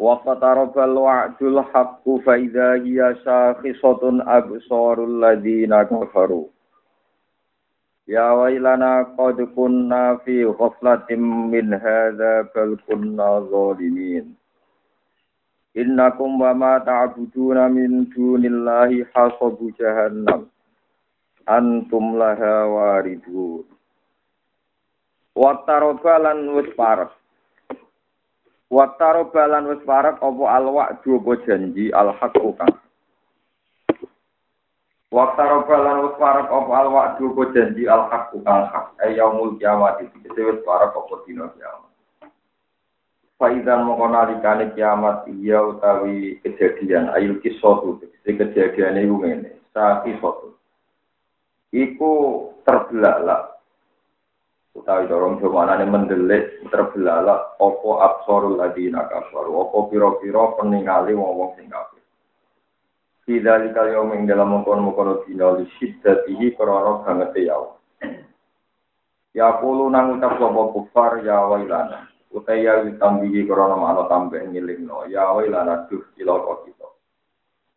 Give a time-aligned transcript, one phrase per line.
[0.00, 4.02] وقترب الوعد الحق فإذا هي شاخصة
[4.38, 6.46] أبصار الذين كفروا
[8.08, 11.06] يا ويلنا قد كنا في غفلة
[11.52, 14.34] من هذا بل كنا ظالمين
[15.76, 20.46] إنكم وما تعبدون من دون الله حصب جهنم
[21.48, 23.64] أنتم لها واردون
[25.36, 27.08] واقترب لن وسبارك
[28.71, 32.71] Waktaro balan wis parek apa alwak apa janji al haqqu kang.
[35.11, 40.23] Waktaro balan wis parek apa alwak apa janji al haqqu kang hak ayaumul kiamat iki
[40.23, 41.91] wis parek apa dina kiamat.
[43.35, 49.59] Faidan mongko nalikane kiamat iya utawi kejadian ayul kisotu kejadian iku ngene.
[49.75, 50.55] Sa kisotu.
[51.75, 52.11] Iku
[52.63, 53.50] terbelalak
[54.81, 59.53] utawi dorong jamanane mendelik terbelalak opo absorul ladina kafaru?
[59.53, 62.01] Opo piro-piro peningali wong-wong sing kafir?
[63.29, 67.61] Tidak dikali ing dalam mengkono-mengkono dina li syiddatihi krana bangete ya
[69.31, 72.09] Ya kulo nang ucap sapa kufar ya wailana.
[72.33, 76.87] Utai ya ditambihi krana mana tambah ngilingno ya wailana duh cilaka kita.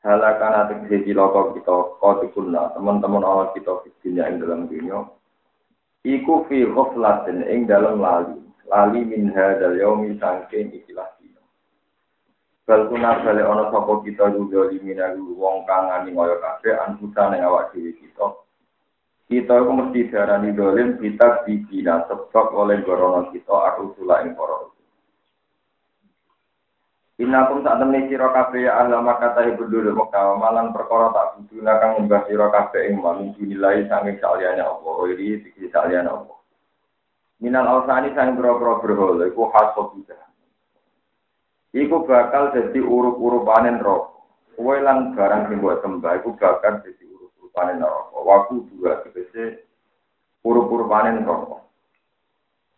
[0.03, 5.05] Halakan atik cilaka kita kodikuna teman-teman Allah kita di dunia ing dalam dunia
[6.05, 8.39] iku fi ghaflatin ing dalam lali.
[8.69, 11.41] Lali min hadzal yaumi sangking ikilah dina.
[12.69, 17.73] Bal kuna bale ana sapa kita juga liminalu wong kang ngani kaya kabeh anfusane awak
[17.73, 18.41] dhewe kita.
[19.25, 24.74] Kita mesti darani dolim kita dibina sebab oleh gorono kita aku ing para
[27.15, 31.79] Inakum sak temne sira kabeh ya ahla Makkah ibu dulu Mekah malan perkara tak buduna
[31.79, 36.35] kang nyembah sira kabeh ing man dinilai sange saliyane apa iri iki saliyane apa
[37.39, 39.95] Minal ausani sang boro-boro berhala iku hasab
[41.75, 44.11] Iku bakal dadi urup-urupanen roh
[44.59, 49.63] Kowe lan barang sing mbok sembah iku bakal dadi urup-urupanen roh Waku dua tegese
[50.43, 51.63] urup-urupanen roh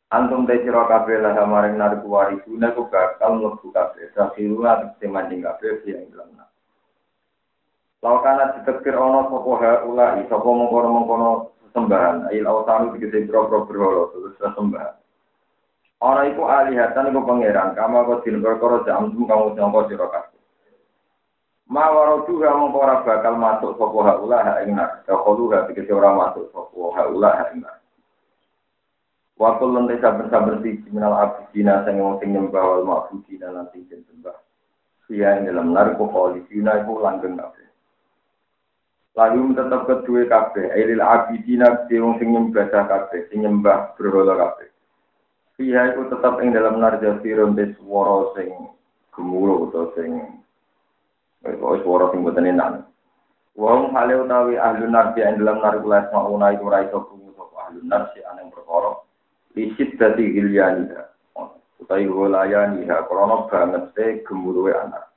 [0.06, 4.06] Antum te sira kabeh lah maring narku warisuna ku bakal mlebu kabeh.
[4.14, 6.46] Sakhiruna tegese manjing kabeh yang dalam
[8.06, 11.30] Laukana ditekir ono sapa haula sapa mengkono-mengkono
[11.74, 14.94] sembahan il autanu tegese boro-boro berhala terus sembahan
[15.96, 20.40] Ora iku alihatan iku pangeran kama kok din perkara jamtum kamu nyangka sira kabeh.
[21.66, 25.02] Ma warodu ha mongko bakal masuk sapa haula ha ing nar.
[25.02, 27.64] Dakhalu ha ora masuk sapa haula ha ing.
[29.36, 34.32] Waktu lantai sabar-sabar di minal abidina sang wong sing nyembah wal ma'budina lan sing sembah.
[35.12, 37.68] Dalam narko kholisina iku langgeng kabeh.
[39.12, 44.72] Lalu tetap kedua kabeh, ailil abidina di wong sing nyembah kabeh, sing nyembah berhala kabeh.
[45.60, 48.52] Iya iku tetap ing dalam narja sirun des swara sing
[49.12, 50.12] gemuruh utawa sing
[51.40, 52.84] Kok suara sing boten enak.
[53.56, 57.80] Wong hale utawi ahli narbi ing dalam narkulas mauna iku ra iso krungu sapa ahli
[57.84, 59.05] narbi aneng perkara
[59.56, 61.02] Isit dadi hilyaniha.
[61.80, 63.08] Utai hulayaniha.
[63.08, 65.08] Krono banget se gemuruwe anak.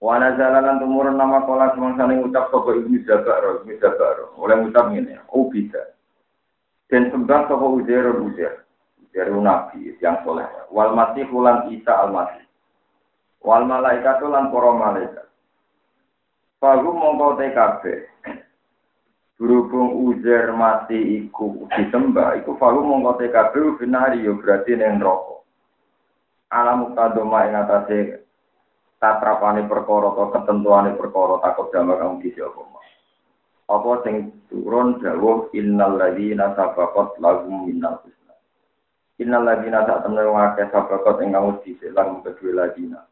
[0.00, 4.36] Wana jalanan tumurun nama kola semangsane ngucap sopo ibnu Jabaro, ibnu Jabaro.
[4.36, 5.16] Oleh ngucap ini,
[5.48, 5.80] bisa.
[6.92, 8.68] Dan sembah sopo ujair ujair.
[9.00, 10.44] Ujair nabi yang soleh.
[10.68, 12.44] Wal masih ulan isa al masih.
[13.40, 15.24] Wal malaikat ulan poro malaikat.
[16.60, 18.08] Fagu mongkau TKB.
[19.34, 25.42] Berhubung uzer mati iku disembah iku falu mongko TKB binari yo berarti ning neraka.
[26.54, 27.98] Alam mutadoma ing atase
[29.02, 32.62] tatrapane perkara atau ketentuane perkara takut jamaah kang disi apa
[33.64, 38.38] apa sing turun dawuh innal ladzina sabaqat lahum minnal husna.
[39.18, 43.02] Innal ladzina sak temne wong akeh sabaqat ing kang disi lan kedue ladzina.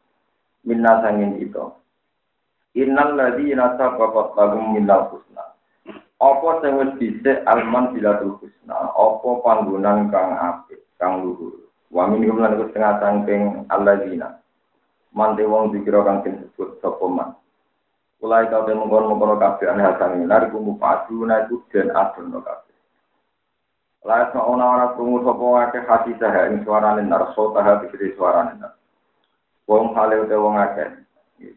[0.63, 1.67] Minna sangin itu
[2.79, 5.52] innal ladzina sabaqat lahum minnal husna
[6.23, 11.67] Apa sing wis dhisik alman bilatul husna, apa panggonan kang apik, kang luhur.
[11.91, 14.39] Wa min lan iku setengah saking alladzina.
[15.11, 17.35] Mante wong dikira kang disebut sapa man.
[18.23, 22.75] Mulai kau temu mengkono kabeh ane hasan minar iku mupadu na iku den adono kabeh.
[24.07, 28.79] Layak ana ora krungu sapa akeh hati saha ing suarane nar sota hati suarane nar.
[29.67, 30.87] Wong hale utawa wong akeh.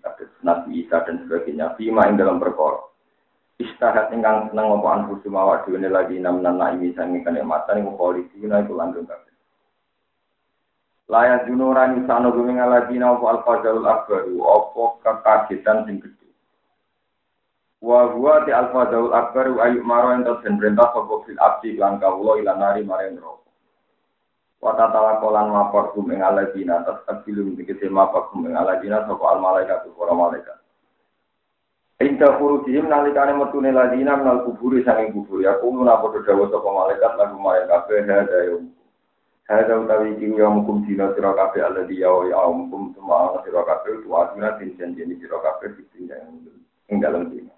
[0.03, 1.79] Kados Nabi Isa dan sebagainya.
[1.79, 2.83] Bima ing dalam perkara.
[3.57, 8.73] Istahat ingkang seneng apa anfusu mawak dhewe lagi namnan naimi sange kenikmatan iku polisi iku
[8.77, 9.33] langgeng kabeh.
[11.09, 16.29] Layak junuran isano guming aladina apa al-fadalul akbaru apa kekagetan sing gede.
[17.81, 22.37] Wa huwa ti al-fadalul akbaru ayu maro ento den perintah sapa fil abdi lan kawula
[22.43, 23.49] ilanari maring neraka.
[24.61, 29.25] Wata tala kolan mapor kum ing aladina tas abilum dikete mapor kum ing aladina sapa
[29.33, 30.59] al malaikat para malaikat.
[31.97, 37.13] Inta furujihim nalikane metune ladina menal kuburi sanging kubur ya kulo napa dawa sapa malaikat
[37.17, 38.57] lagu malaikat kabeh hada yo.
[39.49, 44.05] Hada utawi iki yo mukum dina sira kabeh alladhi ya ya mukum ana sira kabeh
[44.05, 46.45] tu aduna tin janjeni sira ditinjang
[46.93, 47.57] ing dalem dina.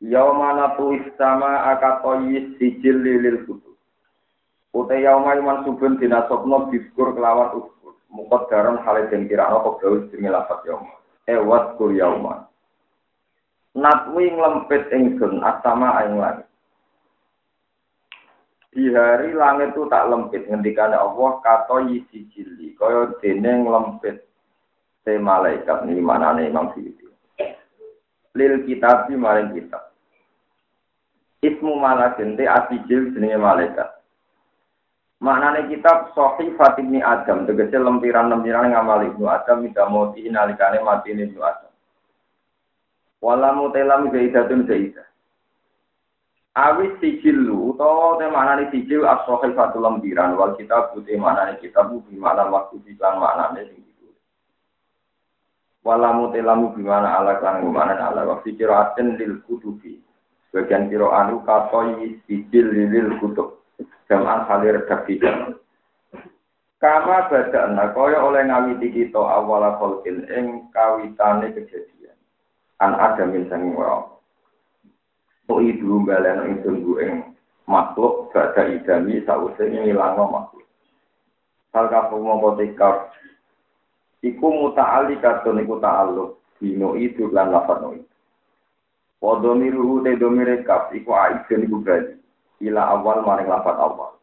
[0.00, 3.76] Yaumana tu istama akatoyis sijil lilil kutub.
[4.72, 8.00] Ute yauma iman subun dina sopno diskur kelawan uskur.
[8.08, 10.99] Mukot halid den kirano kok lafat yauma.
[11.30, 12.50] Ewat kul yauma.
[13.78, 16.50] Natwi nglempit ingsun asama aing langit.
[18.70, 24.26] Di hari langit itu tak lempit ngendikane Allah kata yisi jili kaya dene nglempit
[25.02, 27.06] te malaikat ni manane Imam Suyuti.
[28.34, 29.90] Lil kitab maring kitab.
[31.42, 33.99] Ismu malakin te asijil jenenge malaikat.
[35.20, 41.44] Maknane kitab Sohi Fatimi Adam, tegese lempiran-lempiran ngamal Ibnu Adam mida mati nalikane mati Ibnu
[41.44, 41.68] Adam.
[43.20, 45.04] Walamu telam zaidatun zaidah.
[46.56, 52.16] Awis sijilu, utawa te maknane sijil as-sohi fatul lempiran, wal kitab putih maknane kitab bi
[52.16, 53.76] makna waktu bilang maknane.
[55.84, 60.00] Walamu telamu bimana ala kan gimana ala waktu kiraatin lil kutubi.
[60.52, 63.59] Bagian kiro anu katoi sijil lil kutub
[64.10, 65.22] jaman halir redaksi
[66.80, 72.16] Kama badana kaya oleh ngawiti kita awala kholkin ing kawitane kejadian.
[72.80, 74.16] An ada min sanging wa.
[75.44, 77.36] Tuidu baleno ingsun ku ing
[77.68, 80.64] makhluk badha idami sause ngilangno makhluk.
[81.76, 83.12] Hal kafu mongko tikar
[84.24, 88.08] iku muta'ali katun iku ta'alluq dino itu lan lafad no itu.
[89.20, 92.19] Wadomiru te domire kaf iku aidun iku berarti
[92.60, 94.20] ila awal maring lafat awal.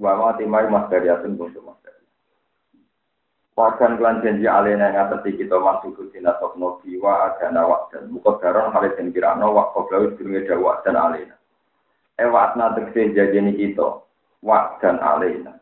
[0.00, 2.04] Wa ma timai masdariatun bungsu masdari.
[3.60, 8.08] Wakan kelan janji alena yang atas kita masuk ke dina sopno biwa agana wak dan
[8.08, 11.36] muka daron halis yang kirano wak koblawi durungi dawa dan alena.
[12.16, 14.00] Ewat tegese jajini kita
[14.40, 15.60] wak dan alena.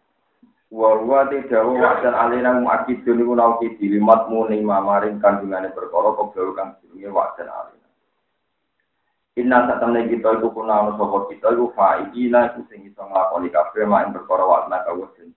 [0.71, 6.79] Wa tidak wak dan alena muakidun iku nauki dilimat muni mamaring kandungannya berkoro koblawi kang
[6.79, 7.88] durungi wak dan alena.
[9.39, 13.55] Inna saat temen kita iku kuna ono sapa kita iku fa'idina iku sing iso nglakoni
[13.55, 15.31] kabeh mak perkara wakna kawusen.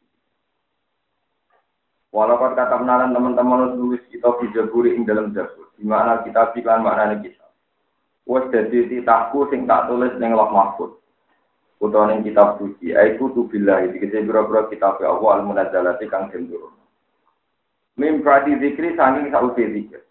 [2.09, 6.81] Walaupun kata menaran teman-teman nulis kita video buri ing dalam jabur, di mana kita pikirkan
[6.81, 7.45] maknanya kita.
[8.25, 10.97] Wes jadi titahku sing tak tulis ning loh mahfud.
[11.77, 16.49] Utawa ning kitab suci, aiku tu billahi dikete biro-biro kitab Allah al-munazzalati kang den.
[18.01, 20.01] Mim prati zikri saking sausi zikir.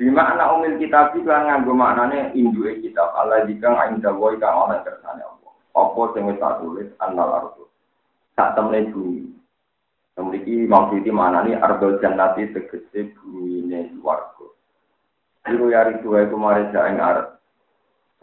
[0.00, 4.72] Di makna umil kitab itu kan nganggo maknane induke kitab Allah jika aing dawai kang
[4.72, 5.52] ana kersane Allah.
[5.76, 7.68] Apa sing wis tulis annal ardu.
[8.32, 9.28] Sak temne bumi.
[10.16, 11.60] Memiliki maksudnya mana nih
[12.00, 14.48] jannati tegese bumi ini warga.
[15.52, 17.36] Iku yari dua itu mari jaeng arep.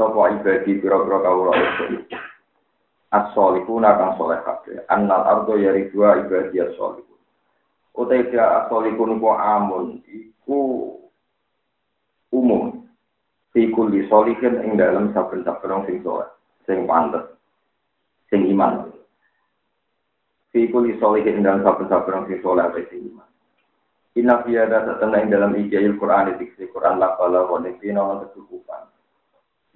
[0.01, 2.09] Sopo ibadi pira-pira kawula itu.
[3.13, 4.81] As-solihuna kang soleh kabeh.
[4.89, 7.21] Annal ardo yari dua ibadi as-solihun.
[7.93, 10.01] Utai dia as-solihun ku amun.
[10.09, 10.57] Iku
[12.31, 12.87] umum
[13.51, 16.29] fi kulli solihin ing dalam saben-saben sing soleh
[16.65, 17.23] sing pantes
[18.31, 18.91] sing iman
[20.51, 23.27] fi kulli solihin ing dalam saben-saben sing soleh sing iman
[24.17, 28.25] Inna fi ada satana ing dalam ijazil Quran diksi Quran la kala wa nekina ana
[28.25, 28.89] kecukupan.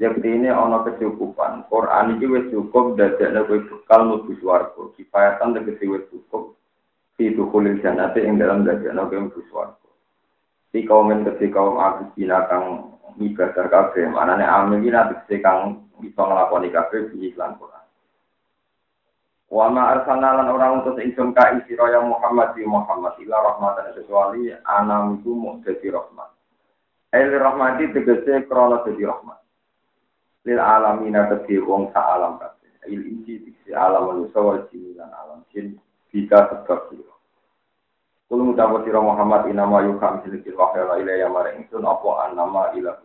[0.01, 1.69] Yang ini ana kecukupan.
[1.69, 4.81] Quran iki wis cukup dadekne kowe bekal mlebu swarga.
[4.97, 6.57] Kifayatan tegese wis cukup
[7.13, 9.89] fi dukhulil jannati ing dalam dadekne kowe mlebu swarga.
[10.71, 12.15] Di kaum ketika kaum aku
[12.47, 12.65] kang
[13.19, 14.47] ibadah kabeh, manane
[14.79, 17.85] iki nanti kang bisa nglakoni kabeh di iklan Quran.
[19.51, 23.91] Wa ma arsalna lan ora utus ingsun ka isira ya Muhammad di Muhammad ila rahmatan
[23.99, 26.31] kecuali anam iku mung dadi rahmat.
[27.11, 29.43] El rahmati tegese krana dadi rahmat.
[30.47, 32.71] Lil alamin kedhi wong sa alam kabeh.
[32.87, 35.75] Il inji di alam manusa wal jin alam jin
[36.15, 36.95] bisa sebab
[38.31, 42.95] Kulo ngucapo sira Muhammad inama yuka milikil wahya la ilaha maring ingsun apa anama ilah.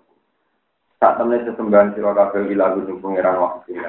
[1.03, 3.83] Sak temne sesembahan sira kabeh ilah gunung pangeran wahyu sing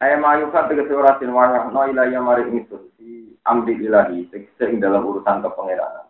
[0.00, 4.80] Ayam ayu kan tegese ora sin wahya no ilaha maring ingsun si amri ilahi sing
[4.80, 6.08] dalam urusan kepangeranan.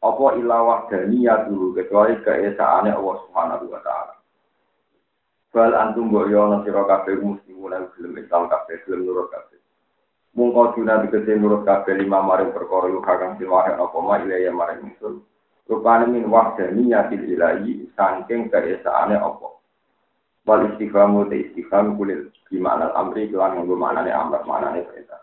[0.00, 4.16] Apa ilawah ya dulu kecuali keesaane Allah Subhanahu wa taala.
[5.52, 9.61] Bal antum mbok yo ana sira kabeh muslimun gelem Islam kabeh gelem nurut kabeh.
[10.32, 14.88] Mungko dina dikete nurut kabeh lima maring perkara lu kakang silwahe apa ma ilaya maring
[14.88, 15.20] ingsun.
[15.68, 19.48] Rupane min wahdaniyatil ilahi saking keesaane apa.
[20.48, 25.20] Wal istiqamu te istiqam kulil gimana amri kelan nganggo maknane amr maknane perintah.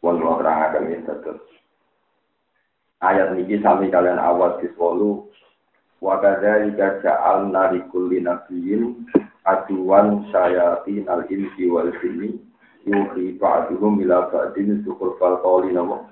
[0.00, 1.44] Wong terang akan ini terus.
[3.04, 5.28] Ayat ini sami kalian awal diswolu
[6.00, 8.24] wa kadzalika ja'alna likulli
[9.44, 12.36] nabiyyin aduwan syayatin al-insi wal jinni
[12.84, 14.84] yuhi ba'duhum ila ba'din
[15.18, 16.08] fal qawli nama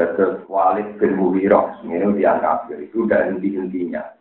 [0.00, 4.16] Terus Walid bin Mughirah, ini yang kafir, itu udah henti-hentinya.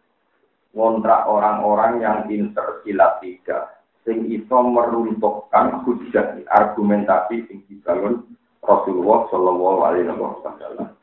[0.75, 8.27] Ngontrak orang-orang yang pinter silat tiga, sing iso meruntuhkan hujah argumentasi sing dibangun
[8.59, 10.99] Rasulullah Shallallahu Alaihi Wasallam.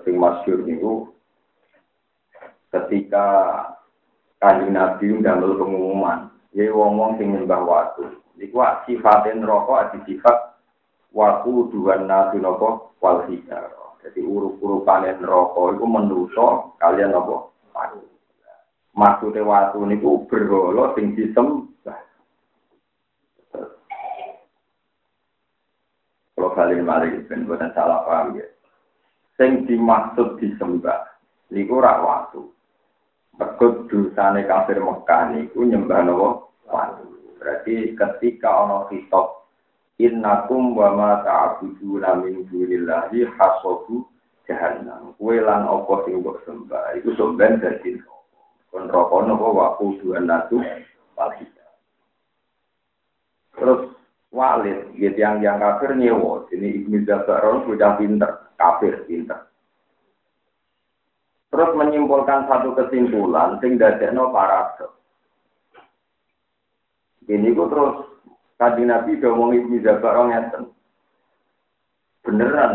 [0.00, 1.12] Sing masyur itu
[2.76, 3.24] ketika
[4.40, 8.04] kaji Nabi ndamel pengumuman, ya wong-wong sing nyembah waktu.
[8.36, 10.56] Iku sifatin rokok adi sifat
[11.16, 13.24] waku dua nabi nopo wal
[14.04, 17.56] Jadi urup-urupanen rokok itu menuso kalian nopo
[18.96, 22.00] maksudnya waktu niku berhala sing disembah.
[26.32, 28.48] Kalau kalian mari ben buatan salah paham ya.
[29.36, 31.04] Sing dimaksud disembah
[31.52, 32.55] niku rak waktu.
[33.36, 36.28] Mergo dosane kafir Mekah niku nyembah nopo
[36.72, 37.04] waktu.
[37.36, 39.44] Berarti ketika ana kitab
[40.00, 44.08] innakum wa ma ta'buduna min dunillahi hasabu
[44.48, 45.12] jahannam.
[45.20, 48.00] Kuwe lan apa sing mbok sembah iku somben dadi
[48.72, 50.60] kon rokok nopo waktu dua natu
[53.56, 53.88] Terus
[54.36, 59.48] Walid, gitu yang yang kafir nyewo, ini Ibnu Jabaron sudah pinter, kafir pinter.
[61.56, 64.92] terus menyimpulkan satu kesimpulan sing dadekno paradoks.
[67.26, 67.96] Ini ku terus
[68.60, 70.62] tadi Nabi udah ngomong ini orang ngeten.
[72.22, 72.74] Beneran,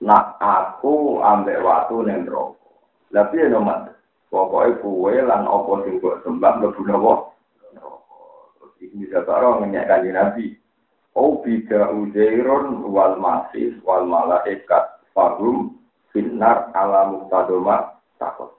[0.00, 2.56] nak aku ambek waktu neng rokok.
[3.10, 3.90] Tapi ya nomad,
[4.30, 7.20] pokoknya kue lan apa sing kok sembah gak guna kok.
[8.80, 10.56] Ini jaga orang Nabi.
[11.18, 15.79] Oh bida uzairon wal masis wal malaikat fagum
[16.10, 18.54] finnar ala muktadoma takut.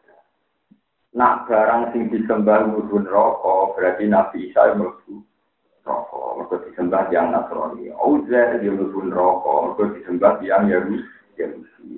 [1.12, 5.20] Nak barang sing disembah mlebu neraka berarti Nabi Isa mlebu
[5.84, 6.20] neraka.
[6.40, 7.92] Mergo disembah yang Nasrani.
[8.00, 11.04] Uzair dia mlebu neraka, mergo disembah yang Yahudi.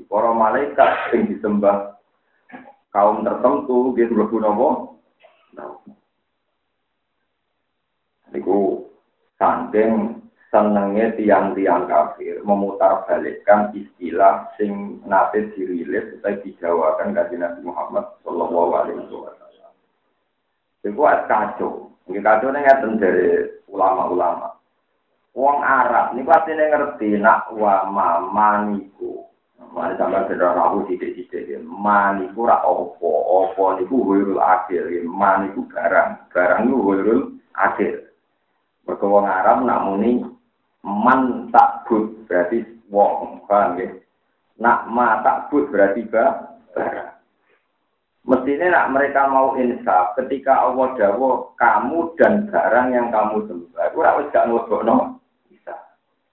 [0.10, 1.94] Para malaikat sing disembah
[2.90, 4.70] kaum tertentu dia mlebu napa?
[8.34, 8.90] Niku
[9.38, 10.23] sandeng
[10.54, 19.02] senenge tiang-tiang kafir memutarbalikkan istilah sing nate dirilis atau dijawakan dari Nabi Muhammad Shallallahu Alaihi
[19.10, 19.74] Wasallam.
[20.86, 22.70] Iku as kacau, ini kacau nih
[23.02, 24.54] dari ulama-ulama.
[25.34, 27.90] Wong Arab, niku pasti ngerti nak wa
[28.22, 29.26] ma niku.
[29.74, 31.58] Mari sama sedar rahu sidik-sidik ya.
[31.66, 35.02] Maniku ra opo, opo niku huirul akhir ya.
[35.02, 37.22] Maniku barang, barang niku huirul
[37.58, 38.14] akhir.
[38.86, 40.33] Wong Arab nak muniku.
[40.84, 43.90] Man takbut berarti wong, paham ya?
[44.60, 46.54] Nak ma takbut berarti ba.
[48.24, 53.92] Mestinya nak mereka mau insaf ketika Allah dawo kamu dan barang yang kamu sembah.
[53.92, 55.20] Aku rak wis gak no.
[55.52, 55.76] Bisa.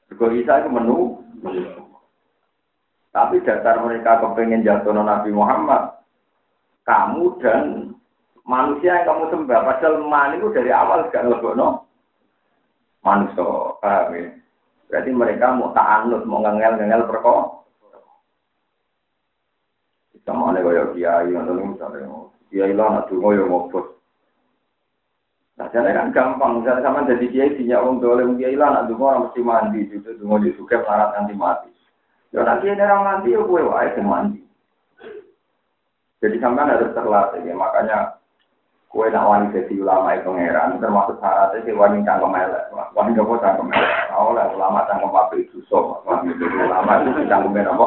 [0.06, 0.98] Mergo Isa itu menu.
[3.10, 5.98] Tapi dasar mereka kepengen jatuh Nabi Muhammad,
[6.86, 7.90] kamu dan
[8.46, 11.90] manusia yang kamu sembah, padahal man itu dari awal gak no
[13.02, 13.46] manusia,
[13.82, 14.39] paham ya?
[14.90, 17.62] Berarti mereka mau ta'anut, mau ngengel-ngengel perkok.
[20.10, 22.10] Kita mau nih kayak kiai, nanti misalnya,
[22.50, 23.86] kiai lah nak dungo ya ngobos.
[25.56, 29.06] Nah, jadi kan gampang, misalnya sama jadi kiai, punya orang dolem kiai lah nak dungo
[29.06, 31.70] orang mesti mandi, itu dungo di suka melarat nanti mati.
[32.34, 34.40] Ya nanti ada orang mandi ya gue wae mandi.
[36.20, 38.19] Jadi sampai harus terlatih ya, makanya
[38.90, 43.22] kue nak wani jadi ulama itu pangeran termasuk syaratnya si wani cangkem elek, wani gak
[43.22, 43.94] mau cangkem elek.
[44.18, 47.86] Oleh ulama cangkem apa itu so, wani ulama itu cangkem apa?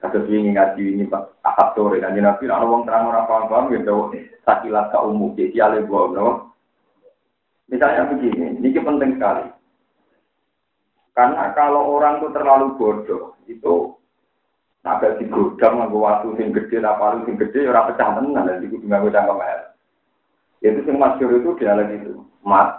[0.00, 3.72] Satu ini ngaji ini pak ahad sore kan nabi ada orang terang orang paham paham
[3.72, 4.12] gitu
[4.44, 6.28] sakilat ke umum jadi alih gua no.
[7.66, 9.50] Misalnya begini, ini penting sekali.
[11.18, 13.95] Karena kalau orang itu terlalu bodoh, itu
[14.86, 18.86] agak digodam nganggo waktu sing gede, apa sing gede, ya ora pecah tenan, dan kudu
[18.86, 19.42] nganggo cangkem
[20.62, 22.22] Itu sing masyur itu dia lagi itu.
[22.46, 22.78] mat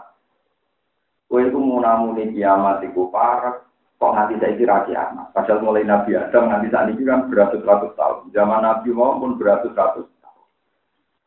[1.28, 3.68] kowe iku munamune kiamat iku parek
[4.00, 5.36] kok nanti saya kira kiamat.
[5.36, 8.32] Padahal mulai Nabi Adam nanti saat ini kan beratus-ratus tahun.
[8.32, 10.48] Zaman Nabi maupun beratus-ratus tahun.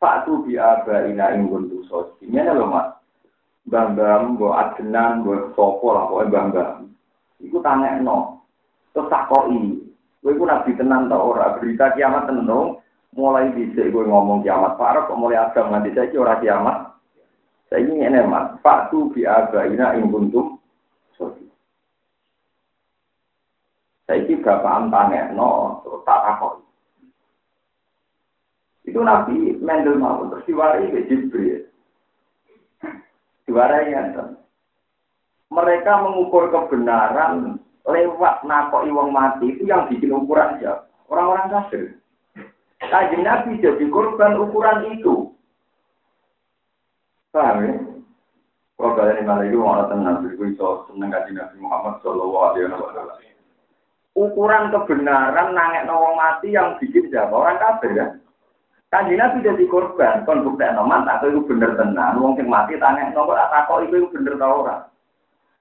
[0.01, 2.31] Faktu biaba ina inggun tu sosi.
[2.31, 2.89] Ini loh mas.
[3.69, 6.89] Bambam, mbak adenan, mbak sopo lah, pokoknya bambam.
[7.43, 8.47] Iku tanya no.
[8.97, 9.90] Terus takoi.
[10.21, 11.57] Gue pun nabi tenang tau ora.
[11.57, 12.77] Berita kiamat tenang.
[13.17, 15.09] Mulai bisa gue ngomong kiamat parah.
[15.09, 16.93] Kok mulai Adam nanti saya kira kiamat.
[17.73, 18.55] Saya ingin ini mas.
[18.61, 20.61] Faktu biaba ina inggun tu
[24.11, 24.91] Saiki bapak
[25.39, 26.67] no terus tak takon.
[28.83, 31.63] Itu Nabi Mendel mau terus diwarai ke Jibril.
[33.47, 34.35] Diwarai ya,
[35.47, 40.89] Mereka mengukur kebenaran lewat nakoi wong mati itu yang bikin ukuran siapa?
[41.09, 41.97] Orang-orang kafir.
[42.81, 45.33] Kaji Nabi jadi korban ukuran itu.
[47.31, 47.73] Paham ya?
[48.81, 53.31] Kalau kalian malah itu mau tenang, beriku iso seneng kaji Nabi Muhammad Sallallahu Alaihi Wasallam
[54.19, 58.11] ukuran kebenaran nangek wong mati yang bikin siapa orang kafir kan
[58.91, 63.51] Kanji Nabi jadi korban, kon noman, atau itu bener tenan, wong sing mati tanya, tak
[63.55, 64.83] takok itu, itu bener tau orang.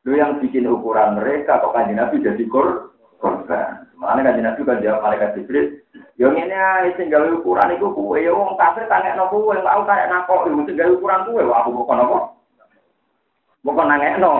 [0.09, 3.85] Lu yang bikin ukuran mereka, kok kanji Nabi jadi kor korban.
[3.93, 5.85] Makanya kanji Nabi kan jawab malaikat Jibril,
[6.17, 10.09] yang ini aja tinggal ukuran itu kue, ya wong kafir tanya nopo kue, tahu kayak
[10.09, 12.17] nakok, itu tinggal ukuran kue, wah aku bukan nopo,
[13.61, 14.33] bukan nangek no.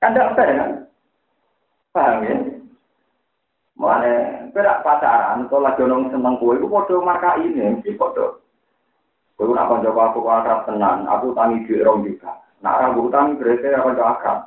[0.00, 0.70] Kan tidak fair kan?
[1.92, 2.36] Paham ya?
[3.76, 4.12] Mana
[4.56, 8.40] perak pacaran, kalau lagi nong seneng kue, itu foto marka ini, mesti foto.
[9.36, 12.45] Kue nak konco aku akrab tenan, aku tangi di rong juga.
[12.64, 14.38] Nak tangi berarti konco akrab.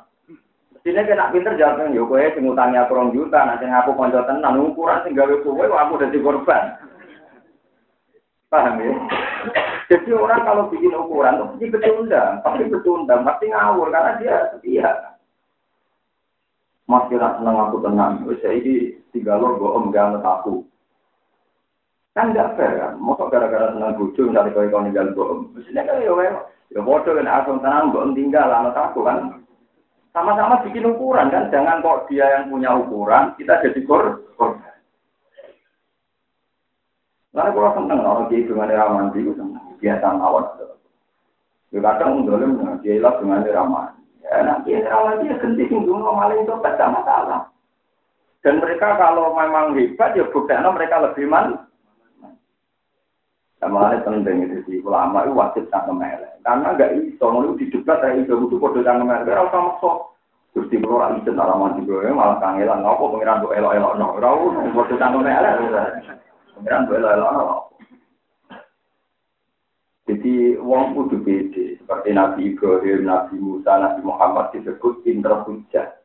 [0.80, 4.56] Sini kena pinter jawab yo kue sing utangi aku rong juta, nanti aku konco tenan,
[4.56, 6.64] ukuran sing gawe kue, aku udah korban.
[8.50, 8.90] Paham ya?
[9.92, 14.90] Jadi orang kalau bikin ukuran, itu pasti pecundang, pasti pecundang, pasti ngawur karena dia setia.
[16.90, 18.26] Mas kira seneng aku tenang.
[18.26, 20.66] Wis iki tiga lor om gak aku.
[22.18, 22.98] Kan gak fair kan.
[22.98, 25.54] Mosok gara-gara seneng bojo misalnya kau kau ninggal om.
[25.54, 26.10] Mestinya kan ya
[26.70, 29.42] ya bodoh kan aku tenang om tinggal anak aku kan.
[30.10, 31.50] Sama-sama bikin ukuran kan.
[31.54, 34.18] Jangan kok dia yang punya ukuran kita jadi kor.
[37.30, 40.44] Lalu kalau seneng orang dia dengan ramah itu seneng biasa mawon.
[41.70, 43.94] Ya kadang dolim dia ilah dengan ramah.
[44.26, 47.50] Ya, nanti lagi ya ganti singgung maling itu tidak masalah.
[48.42, 51.69] Dan mereka kalau memang hebat ya buktinya mereka lebih man.
[53.60, 56.32] Ini penting itu di ulama itu wajib tak melek.
[56.40, 59.28] Karena nggak iso, mau didebat dari itu itu kode tak melek.
[59.28, 59.96] Kalau sama sok,
[60.56, 64.16] Gusti Kulo ra isin ora mandi gue malah kangelan ngopo pengiran kok elok-elok no.
[64.16, 65.54] Usah kode tak melek.
[66.56, 67.60] Pengiran kok elok-elok.
[70.08, 71.64] Jadi wong kudu beda.
[71.78, 76.00] Seperti Nabi Ibrahim, Nabi Musa, Nabi Muhammad disebut pinter hujah.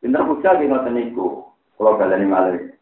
[0.00, 1.46] Pinter hujah di ngoten niku.
[1.76, 2.72] Kalau baleni malih.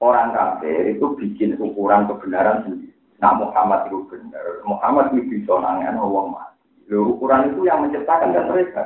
[0.00, 2.95] Orang kafir itu bikin ukuran kebenaran sendiri.
[3.16, 4.44] Nah Muhammad itu benar.
[4.68, 6.60] Muhammad itu bisa nangan wong mati.
[6.86, 8.82] Lalu ukuran itu yang menciptakan kan mereka.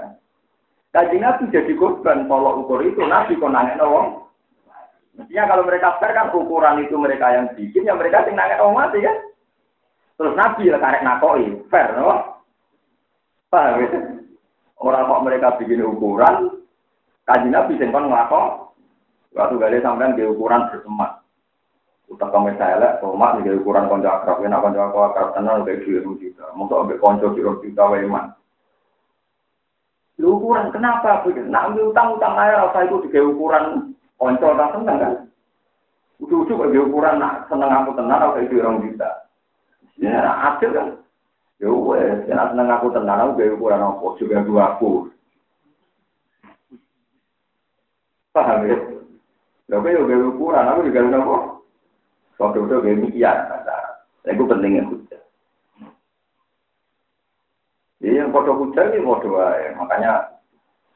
[0.91, 4.07] Kaji Nabi jadi korban kalau ukur itu Nabi kok nangan wong.
[5.19, 8.75] Mestinya kalau mereka fair kan ukuran itu mereka yang bikin, ya mereka tinggal nangan wong
[8.79, 9.17] mati kan.
[10.17, 12.41] Terus Nabi ya karek nakoi, fair, no?
[13.51, 13.89] Paham ya?
[14.81, 16.65] Orang kok mereka bikin ukuran,
[17.29, 18.73] kaji Nabi ngelakok,
[19.37, 21.20] waktu gali sampean di ukuran bersemat.
[22.11, 26.43] Utak kami saya tomat di ukuran konco akrab, ya konco akrab tenang udah kilo juta,
[26.59, 28.35] mau ambil konco kilo juta weman.
[30.19, 31.23] Ukuran kenapa?
[31.23, 35.15] Nak ambil utang utang air rasa itu di ukuran konco tak seneng kan?
[36.19, 39.11] Ujuk-ujuk di ukuran nak seneng aku tenang itu orang juta.
[40.03, 40.21] Ya,
[40.51, 40.89] adil kan.
[41.63, 45.09] Ya wes, ya seneng aku tenang, aku ukuran apa, juga dua aku.
[48.35, 48.77] Paham ya?
[49.71, 51.50] Tapi ya gaya ukuran, aku juga gaya apa?
[52.41, 54.01] Wong kudu ge mikian ta.
[54.25, 55.17] Iku penting ya kudu.
[58.01, 59.77] Iya yang foto hujan ini mau doa ya.
[59.77, 60.41] makanya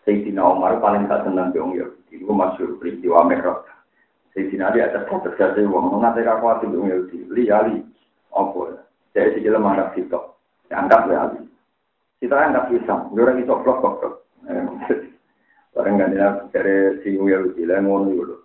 [0.09, 2.17] Sayyidina Umar paling tak senang di Umar Yahudi.
[2.17, 3.61] Itu masuk peristiwa Merah
[4.33, 7.19] Sayyidina Ali ada foto jadi uang mengatai aku hati di Umar Yahudi.
[7.29, 7.77] Li Ali
[8.33, 8.61] apa?
[9.13, 10.17] Ya jadi si kita mengharap kita
[10.73, 11.41] angkat li Ali.
[12.25, 14.25] Kita angkat pisang orang itu vlog kok
[15.75, 18.37] orang gak dari si Umar Yahudi lah ngono dulu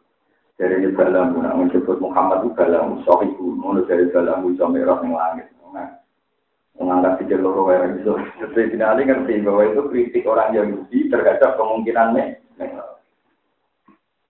[0.60, 3.56] Dari ini dalam guna menyebut Muhammad itu dalam sohibu.
[3.64, 5.48] Ngono dari dalam bisa merah yang langit.
[6.76, 8.12] Menganggap si jelas orang itu.
[8.44, 12.12] Jadi Ali ngerti bahwa itu kritik orang Yahudi terhadap kemungkinan
[12.60, 13.00] merah.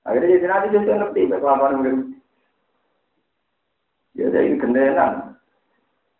[0.05, 1.89] Akhirnya jadi nanti jadi ngerti bahwa apa
[4.17, 5.33] Ya jadi gendenan.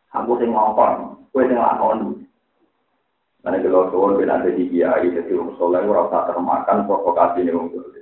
[0.10, 2.26] Aku sing ngongkon, kowe sing lakon.
[3.40, 7.56] Karena kalau suwon ben ada di kiai jadi wong soleh ora usah termakan provokasi nih
[7.56, 7.99] dolim.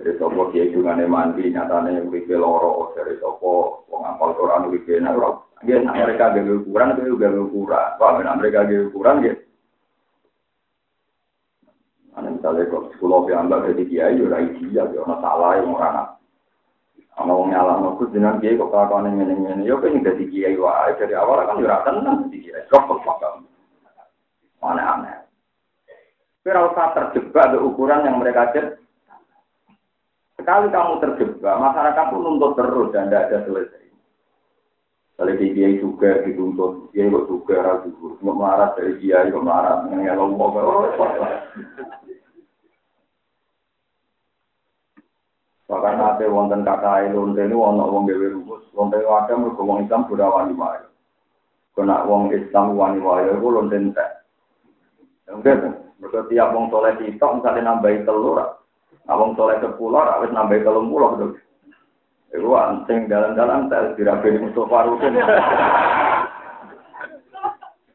[0.00, 5.12] Dari sopo kiai dungane mandi nyatane uripe loro dari sopo wong apal Quran uripe nah
[5.12, 5.36] ora.
[5.60, 7.88] Nggih mereka gawe ukuran gawe gawe ukuran.
[8.00, 9.36] Wah ben mereka gawe ukuran nggih.
[12.16, 16.16] Ana misalnya kok sekolah piambak jadi kiai ora ideal ya ana salah yang ora
[17.20, 19.68] Ana wong nyalahno ku jenengan kiai kok kelakuane ngene-ngene.
[19.68, 22.64] Ya pengen dadi kiai wae dari awal kan ora tenang dadi kiai.
[22.72, 23.20] Kok kok
[24.64, 25.28] aneh-aneh.
[26.40, 28.80] Tapi usah terjebak ke ukuran yang mereka cek.
[30.40, 33.84] Sekali kamu terjebak, masyarakat pun nuntut terus dan tidak ada selesai.
[35.20, 39.84] Kalau di kiai juga dituntut, kiai kok juga ragu, nggak marah dari kiai kok marah,
[39.84, 40.56] nggak lombok,
[45.68, 50.02] Bahkan nanti wonten kakak lonte ini wonten wong gawe rumus, lonte ada mereka wong Islam
[50.08, 50.82] sudah wani wae.
[51.76, 54.10] Kena wong Islam wani wae, itu lonte entek.
[55.30, 55.68] Enggak,
[56.02, 58.59] mereka tiap wong soleh sitok misalnya nambahi telur,
[59.10, 61.34] nah wong soleh sepuluh, harus nambahi telur pulau tuh.
[62.30, 65.18] Iku anting dalam-dalam tel dirabi Mustafa Rusin.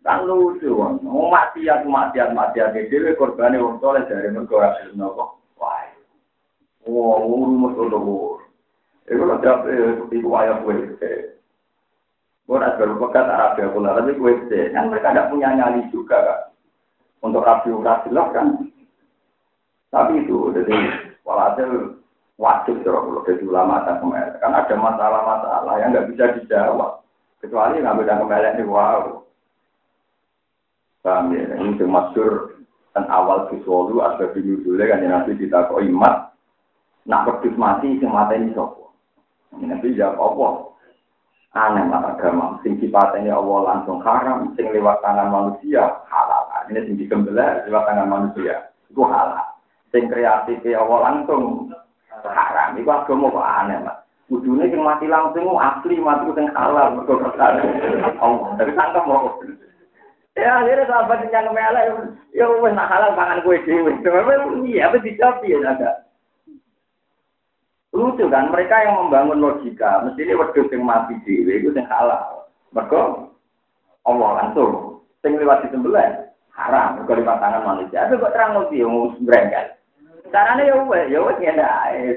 [0.04, 5.40] Kan lucu, mau maksiat, maksiat, maksiat, jadi korbannya wong soleh dari mereka gelem nopo.
[5.56, 5.88] Wah,
[6.84, 8.04] wah, rumus udah
[9.06, 9.72] Iku lho jawab
[10.12, 10.76] iku ayah kue.
[12.46, 14.36] Gue nak berpekat Arab ya pula, tapi kue
[14.70, 16.40] kan mereka tidak punya nyali juga kan
[17.24, 17.72] untuk rapi
[18.06, 18.68] jelas kan.
[19.94, 22.00] Tapi itu jadi walhasil
[22.38, 24.38] wajib kalau jadi ulama dan kemelek.
[24.40, 27.02] Kan ada masalah-masalah yang nggak bisa dijawab.
[27.42, 29.26] Kecuali nggak dan kemelek ini wow.
[31.06, 31.54] Paham ya?
[31.58, 36.32] Ini termasuk dan awal visualu asal dulu kan nanti kok imat.
[37.06, 38.90] Nak pedus mati sing mata ini sopo.
[39.54, 40.50] Ini nanti jawab apa?
[41.54, 42.58] Aneh mata agama.
[42.66, 44.58] Sing sifatnya Allah langsung haram.
[44.58, 48.74] Sing lewat tangan manusia halal ini sing dikembelah lewat tangan manusia.
[48.90, 49.45] Itu halal.
[49.96, 51.72] Sing kreatif ya Allah langsung
[52.28, 52.76] haram.
[52.76, 53.96] Itu agama kok aneh, Mas.
[54.28, 57.64] Kudune sing mati langsung asli mati sing halal mergo kersane.
[58.20, 58.60] Allah.
[58.60, 59.40] Tapi sangka mau.
[60.36, 63.96] Ya akhirnya sahabat yang melek ya wis nak halal pangan kue dhewe.
[64.68, 66.04] Iya apa dijawab ya ada.
[67.96, 72.52] Lucu kan mereka yang membangun logika, mesti ini wedhus yang mati dhewe itu sing halal.
[72.76, 73.32] Mergo
[74.04, 78.10] Allah langsung sing lewat disembelih haram kalau lima tangan manusia.
[78.10, 79.22] Tapi kok terang lebih yang ngurus
[80.34, 81.66] Caranya ya wes, ya wes ngene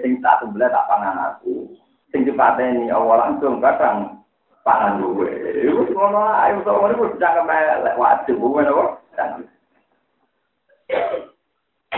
[0.00, 1.68] sing satu belas tak pangan aku.
[2.08, 4.24] Sing dipateni awal langsung kadang
[4.64, 5.28] pangan gue.
[5.68, 8.84] Iku ngono ae iso ngono iku bisa kemelek wajib gue nopo.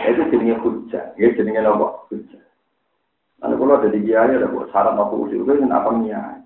[0.01, 2.43] Itu jenenge hujah, ya nopo hujah.
[3.41, 6.45] Lalu kalau ada di kiai ada buat syarat aku usul itu apa niat.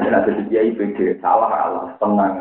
[0.00, 2.34] Ada di kiai pikir salah Allah tenang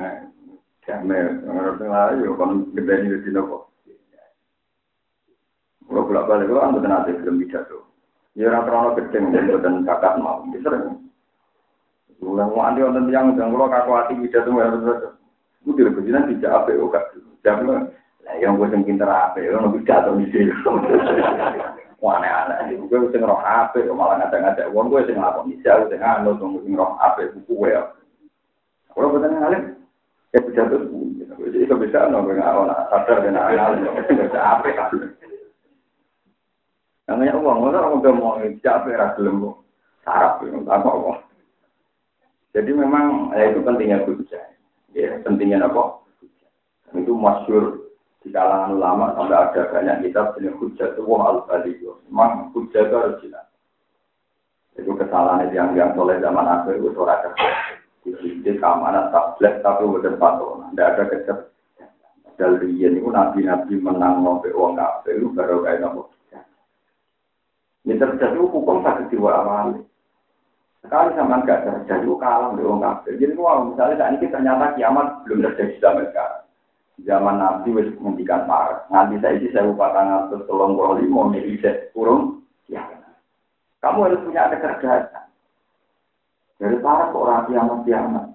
[0.83, 3.71] Jamel, ngerti lah, yo kan gede ini di nopo.
[5.93, 7.86] Kalau bolak balik, kalau anda nanti belum bisa tuh.
[8.34, 10.97] Ya orang terlalu mungkin dan kakak mau, bisa kan?
[12.17, 15.13] Ulang mau andi orang yang udah kalau kaku hati bisa tuh, ya betul.
[15.62, 17.06] Gue tidak berjalan tidak apa ya, kak.
[17.45, 17.67] Jamel,
[18.25, 20.49] lah yang gue sing apa ya, orang bisa di sini.
[22.01, 26.01] Wah aneh-aneh, gue sing roh apa, malah ngajak-ngajak uang gue sing lapor bisa, gue sing
[26.01, 27.86] anu, sing roh apa, buku ya.
[28.97, 29.77] Kalau betul ngalim,
[30.34, 30.82] Ya bisa tuh,
[31.45, 34.89] jadi bisa awal sadar dan anal, bisa apa kan?
[37.13, 39.58] Namanya uang, orang udah mau capek ragilem kok,
[40.02, 41.21] sarap apa uang.
[42.58, 44.41] Jadi memang ya itu pentingnya hujah,
[44.97, 46.02] ya pentingnya apa?
[46.97, 47.93] Itu masyur
[48.26, 51.45] di kalangan ulama sampai ada banyak kitab jenis hujah itu wah al
[52.10, 53.45] Memang hujah itu harus jelas.
[54.73, 57.30] Itu kesalahan yang yang soleh zaman akhir itu suara
[58.02, 60.17] Jadi keamanan tablet tapi udah.
[60.17, 61.38] Tidak ada kecep.
[62.34, 66.10] Dari ini pun nabi-nabi menang ngopi uang kafe itu baru kayak nopo.
[67.84, 69.84] Ini terjadi hukum sakit jiwa awal.
[70.80, 73.15] Sekali sama enggak terjadi kalah di uang kafe.
[73.19, 76.43] Jadi wow, misalnya saat ini ternyata kiamat belum terjadi sampai sekarang.
[77.04, 78.88] Zaman Nabi wis menghentikan parah.
[78.88, 81.34] Nanti saya isi saya tangan terus tolong kalau lima
[81.91, 82.46] kurung.
[82.72, 82.86] Ya,
[83.84, 85.28] kamu harus punya kecerdasan.
[86.63, 88.26] Dari para orang kiamat kiamat.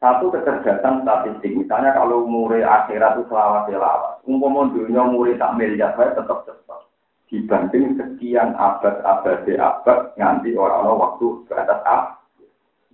[0.00, 1.52] Satu kecerdasan statistik.
[1.52, 4.24] Misalnya kalau umur akhirat itu selawat selawat.
[4.24, 6.85] Umpama dunia umur tak miliar saya tetap cepat.
[7.26, 11.98] Dibanding sekian abad-abad abad nganti orang-orang waktu ke atas A.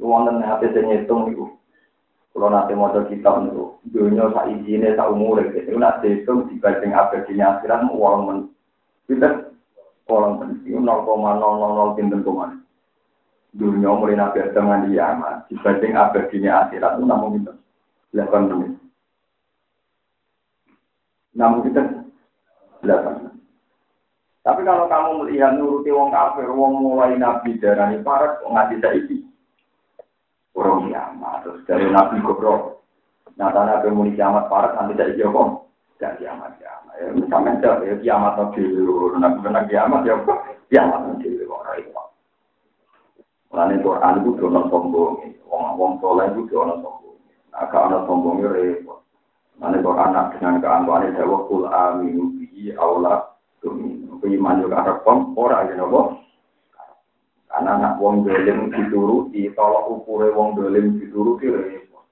[0.01, 1.47] Wonten hati saya ngitung itu.
[2.33, 5.77] Kalau nanti mau kitab itu, dunia sak izine sak umur gitu.
[5.77, 8.39] Nak dihitung dibanding abad di akhirat uang men.
[9.05, 9.53] Kita
[10.09, 12.63] orang penting 0,000 pinten koma
[13.53, 17.53] dunia mulai nabi Adam nganti kiamat dibanding abadinya akhirat itu namun itu
[18.17, 18.73] 8 menit
[21.33, 21.81] Namun kita
[22.85, 23.32] delapan.
[24.43, 29.19] Tapi kalau kamu melihat nuruti wong kafir, wong mulai nabi darani parat, ngasih saiki.
[30.59, 32.83] Orang kiamat, terus dari nabi gobrok.
[33.39, 35.63] Nyata nabi mulai kiamat parat, nanti dari jawab.
[36.03, 36.95] Dan kiamat kiamat.
[36.99, 40.19] Ya, misalnya ya kiamat nabi dulu, nabi benar kiamat ya
[40.67, 41.91] kiamat nabi dulu orang itu.
[43.53, 45.15] Mulane Quran itu dono sombong,
[45.47, 47.17] wong wong soleh itu dono sombong.
[47.55, 49.07] Nah, kalau sombongnya repot.
[49.63, 54.12] Mulane Quran dengan keangkuhan itu kul aminu bihi aula tumin.
[54.27, 56.23] Iman juga repom ora ya nopo.
[57.53, 62.05] Karena anak wong dolim dituruti, tolak ukure wong dolim dituruti repot.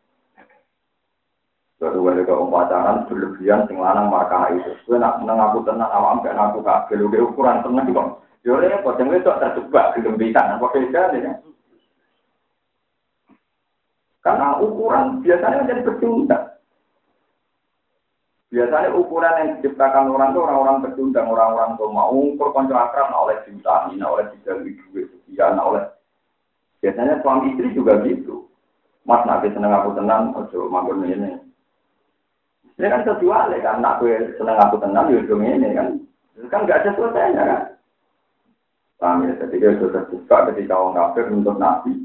[1.81, 4.77] Baru ada ke pacaran berlebihan sing lanang markah itu.
[4.85, 8.21] Gue nak menang aku tenang awam gak aku kagel ukuran tenang kok.
[8.45, 11.33] Yo repot, yang itu terjebak kegembitan, apa beda ya?
[14.21, 16.50] Karena ukuran biasanya menjadi pecundang.
[18.51, 23.23] Biasanya ukuran yang diciptakan orang itu orang-orang pecundang, orang-orang itu mau ukur konco akrab, nah
[23.23, 25.87] oleh cinta, nah oleh tidak duit, ya, nah oleh.
[26.83, 28.51] Biasanya suami istri juga gitu.
[29.07, 31.39] Mas nanti seneng aku tenang, ojo mampir ini.
[32.75, 35.89] Ini kan kejual kan, nak gue seneng aku tenang, ya ini kan.
[36.51, 37.63] Kan gak ada selesainya kan.
[38.99, 39.47] Paham ya?
[39.47, 42.05] Dia sudah terbuka ketika orang kafir untuk nabi.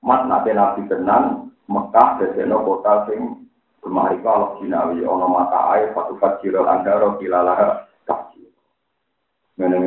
[0.00, 3.43] Mas nabi nabi tenang, Mekah deseno kota sing
[3.84, 8.48] kemari kalau sinawi ono mata air satu fajiro andaro kilalah kasih.
[9.60, 9.80] Ini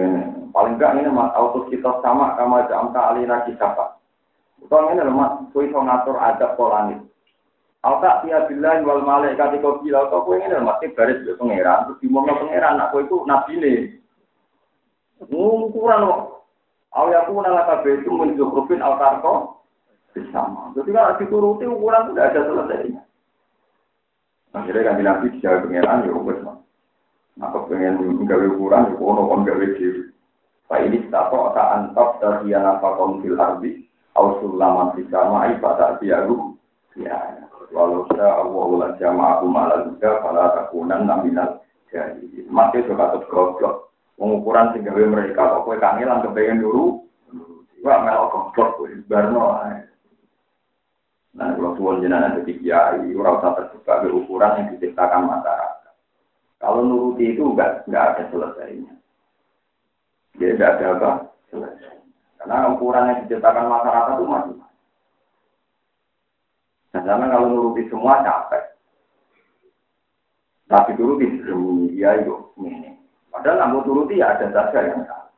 [0.53, 3.97] paling enggak ini mas auto kita sama kama jam kali lagi siapa.
[4.69, 7.01] Kalau ini mas, kue ngatur adab polani.
[7.81, 12.07] Alta tiya billahi wal malaikat kau bilang kau kue ini mas garis pangeran terus di
[12.07, 13.79] mana pangeran aku itu nabi nih.
[15.33, 16.37] Ukuran kok
[16.97, 19.61] Au yaku nala kabeh itu menzukrufin al karko
[20.17, 20.73] bersama.
[20.73, 23.01] Jadi kalau dituruti ukuran itu tidak ada selesainya.
[24.57, 26.57] Akhirnya kan nabi dijawab pengeran ya wes mah.
[27.37, 30.01] Nah pengen gawe ukuran ya kono kon gawe dhewe.
[30.67, 35.95] Pak ini tato tak antap dari yang apa fil ardi au sulaman fi samai pada
[36.01, 36.57] biaru
[36.97, 37.39] ya
[37.71, 43.87] walau sa Allah la jama'a malah juga pada takunan naminal jadi mati suka tetap
[44.19, 47.05] pengukuran sing gawe mereka kok kowe kangelan kepengen dulu?
[47.85, 49.55] Wah melok goblok barno
[51.37, 55.93] Nah, kalau tuan jenengan jadi kiai, ora usah terbuka ke ukuran yang diciptakan masyarakat.
[56.57, 58.93] Kalau nuruti itu enggak enggak ada selesainya.
[60.41, 61.09] Dia enggak ada apa
[61.53, 61.93] selesai.
[62.41, 64.55] Karena ukuran yang diciptakan masyarakat itu masih.
[66.97, 68.63] Nah, karena kalau nuruti semua capek.
[70.67, 72.33] Tapi turuti demi dia itu
[72.65, 72.97] ini.
[73.29, 75.29] Padahal nggak turuti ya ada saja yang salah.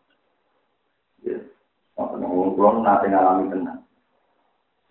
[1.28, 1.44] Yes.
[2.00, 3.84] Ngomong pulau nanti ngalami tenang.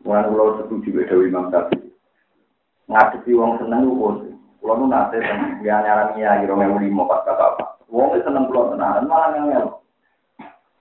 [0.07, 1.79] Mulan kula setuju wedo Imam Sapi.
[2.87, 4.19] Ngadepi wong seneng ku bos.
[4.63, 7.65] Kula nu nate ten ya aran iya iki rong limo pas kata apa.
[7.91, 9.67] Wong seneng kula tenan malah ngel.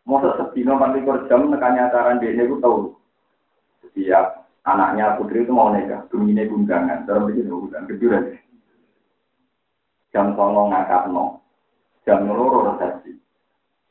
[0.08, 2.95] Mosok sepino mandi kor jam nekane acara dene ku tau.
[3.84, 8.23] Setiap anaknya putri itu mau nikah, bumine gundangan, terus bikin gundangan kejuran.
[10.15, 11.43] Jam sono ngakakno.
[12.08, 13.19] Jam loro resepsi.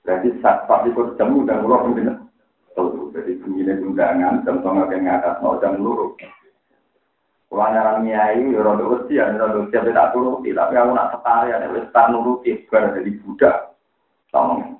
[0.01, 2.25] Berarti sak pas ikut jam udah ngulur pembinaan.
[3.17, 6.13] Jadi begini undangan, jam tengah ke ngatas mau jam loro.
[7.47, 11.57] Kalau nyaran nyai, ya rada usia, ya rada usia tidak turuti, tapi aku nak setari,
[11.57, 13.73] ada wis tak nuruti, bar dari budak.
[14.29, 14.77] Tolong.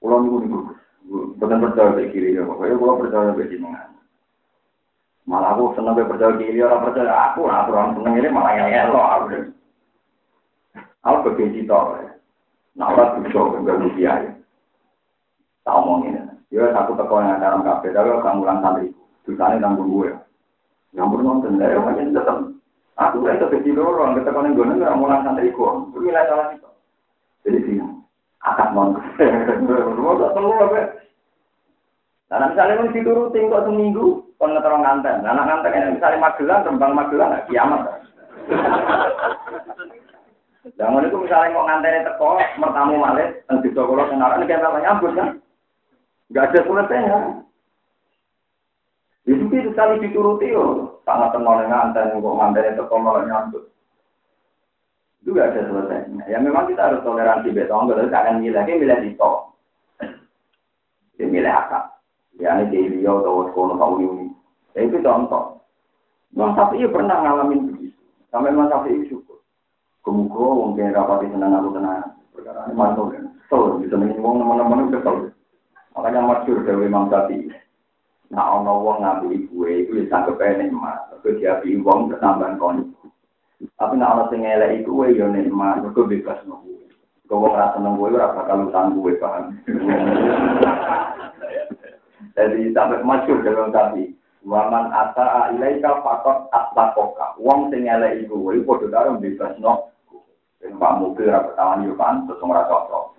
[0.00, 0.58] Pulau niku niku,
[1.36, 3.90] betul percaya ke kiri ya, pokoknya pulau percaya ke jenengan.
[5.28, 9.08] Malah aku seneng percaya kiri, orang percaya aku, aku orang seneng ini malah yang elok
[9.12, 9.26] aku.
[11.04, 12.16] Aku begitu tau ya.
[12.78, 14.28] Nah, orang bisa enggak kiai.
[15.66, 16.16] Tak omongin.
[16.16, 18.88] Ya, aku teko yang dalam kafe, tapi aku ngulang santri.
[19.28, 20.08] Dusane tanggung gue.
[20.96, 22.38] Nyampur nonton, ya, macam tetap.
[22.96, 25.70] Aku kan tetap di lorong, kita konen gue nggak ngulang santri gue.
[25.92, 26.68] Itu nilai salah itu.
[27.44, 27.76] Jadi sih,
[28.40, 28.96] akad mon.
[29.68, 30.80] Rumah tak perlu apa.
[32.28, 35.24] Nah, misalnya mau diturutin kok seminggu, kon ngeterong nganten.
[35.24, 37.82] Nah, nganten ini misalnya Magelang, Rembang Magelang, nggak kiamat.
[40.76, 45.12] Jangan itu misalnya mau nganteni teko, mertamu malih, dan di sekolah senaran, ini kayak nyambut
[45.16, 45.40] kan?
[46.32, 47.18] Gak ada selesainya.
[49.28, 53.68] Itu itu sekali dituruti yo, sangat tenang nganten, kok nganteni teko malah nyambut.
[55.20, 56.24] Itu gak ada selesainya.
[56.28, 59.52] Ya memang kita harus toleransi betong, tapi jangan milih, milih di tol.
[61.18, 61.98] Dia milih akak.
[62.38, 64.26] Ya ini di Rio atau sekolah tahun ini.
[64.78, 65.58] Ya itu contoh.
[66.30, 67.98] Mas Safi pernah ngalamin begitu.
[68.30, 69.42] Sampai Mas Safi syukur.
[70.06, 72.14] Kemuka wong kene rapati seneng aku tenang.
[72.30, 73.26] Perkara ini mantul kan.
[73.42, 75.16] Kesel bisa mengingat wong teman-teman kesel.
[75.98, 77.50] Makanya masyur dari Imam Syafi'i.
[78.30, 81.10] Nah, ono wong ngambil gue itu bisa kepengen mas.
[81.10, 82.94] Tapi dia wong bertambahan kon.
[83.74, 86.86] Tapi nek ana sing elek iku kowe yo nikmat, mergo bebas no kowe.
[87.26, 89.58] Kowe ora seneng kowe ora bakal utang kowe paham.
[92.38, 94.14] Jadi sampai masyur dalam tadi.
[94.46, 97.34] Waman ata ilaika fakot atlakoka.
[97.42, 99.90] Wong sing elek iku kowe padha bebas no.
[100.62, 103.18] Sing pak mobil ora ketahuan yo pantes ora cocok.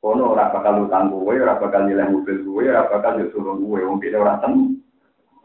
[0.00, 3.98] Kono ora bakal utang kowe, ora bakal nilai mobil kowe, ora bakal suruh kowe wong
[3.98, 4.78] dene ora seneng.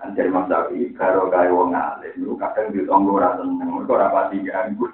[0.02, 4.10] Anjir Mas Safi, karo kaya wong alim, lu kadang di tonggo ora seneng, mergo ora
[4.10, 4.90] pati ganggu.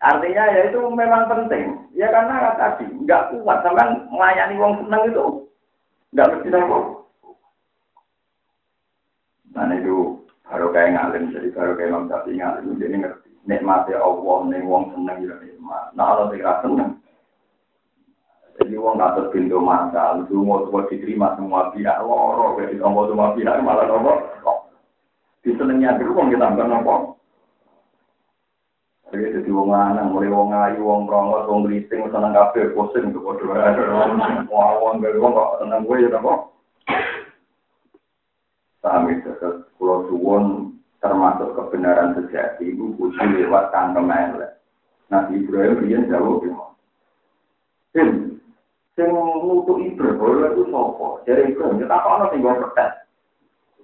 [0.00, 1.76] Artinya ya itu memang penting.
[1.96, 5.26] Ya karena tadi nggak kuat sampean melayani wong seneng itu
[6.12, 6.78] nggak mesti nopo.
[9.56, 13.30] Nah itu baru kayak ngalim, jadi baru kayak Imam Syafi'i ngalim, jadi ngerti.
[13.46, 15.84] Nikmati Allah, nih wong seneng ya nikmat.
[15.96, 16.90] Nah kalau tidak seneng,
[18.66, 23.30] jadi wong ngatur pintu masa, itu mau semua diterima semua pihak, loro, jadi tombol semua
[23.38, 24.26] pihak malah nopo.
[25.46, 26.94] Disenengnya dulu wong kita tambah nopo.
[29.14, 33.22] Jadi jadi wong lanang, mulai wong ayu, wong prongos, wong geriting, seneng kafe, pusing tuh
[33.22, 33.54] bodoh.
[34.50, 36.58] Wong dari wong kok seneng gue ya nopo.
[38.82, 39.30] Paham itu,
[39.78, 44.58] pulau suwon termasuk kebenaran sejati itu kudu lewat kantong elek.
[45.06, 46.74] Nabi Ibrahim dia jauh gimana?
[48.96, 51.20] Sing nutu Ibrahim itu sopo.
[51.28, 52.90] Jadi Ibrahim kita apa orang tinggal petet.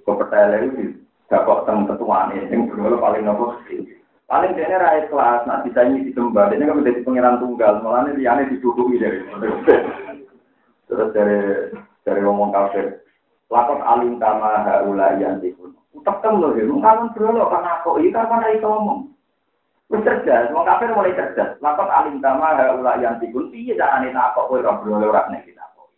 [0.08, 0.96] Kau petet itu
[1.28, 3.60] dapat teng ketuaan yang berdua paling nopo
[4.32, 8.32] Paling dia rai kelas, nah bisa ini disembah, dia kan menjadi pangeran tunggal, malah dia
[8.48, 9.20] didudui dari
[10.88, 11.68] terus dari
[12.00, 13.04] dari ngomong kafir,
[13.52, 15.76] lakon alim kama haula yang dikun.
[16.00, 19.11] Tekem loh, ya, mungkin berolo karena kok ini kan rai ngomong.
[19.92, 21.60] Cerdas, wong kafir mulai cerdas.
[21.60, 25.60] Lakon alim kama haula yang dikun, piye carane tak kok ora berolo ora nek kita
[25.76, 25.92] kok.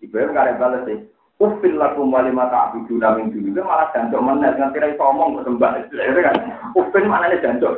[0.00, 0.98] Ibrahim kare bales sih.
[1.36, 3.60] Ufil lakum wali mata abidu namin dulu.
[3.60, 4.56] Malah jancok menet.
[4.56, 5.70] Nganti rai ngomong kok sembah.
[5.92, 6.36] Kan.
[6.72, 7.74] Ufil mana ini jancok.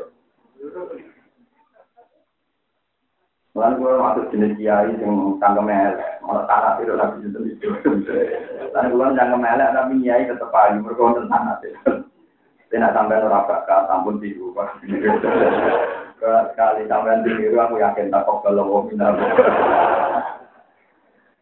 [3.56, 6.20] Lalu gue masuk jenis kiai yang tangga melek.
[6.22, 7.68] Malah tanah itu lagi itu.
[8.70, 10.78] Lalu gue tangga melek tapi kiai tetap aja.
[10.78, 11.92] Mereka tanah itu.
[12.66, 14.50] Tidak sampai orang bakat, ampun tiru.
[16.18, 18.90] Sekali sampai tiru, aku yakin tak kok kalau mau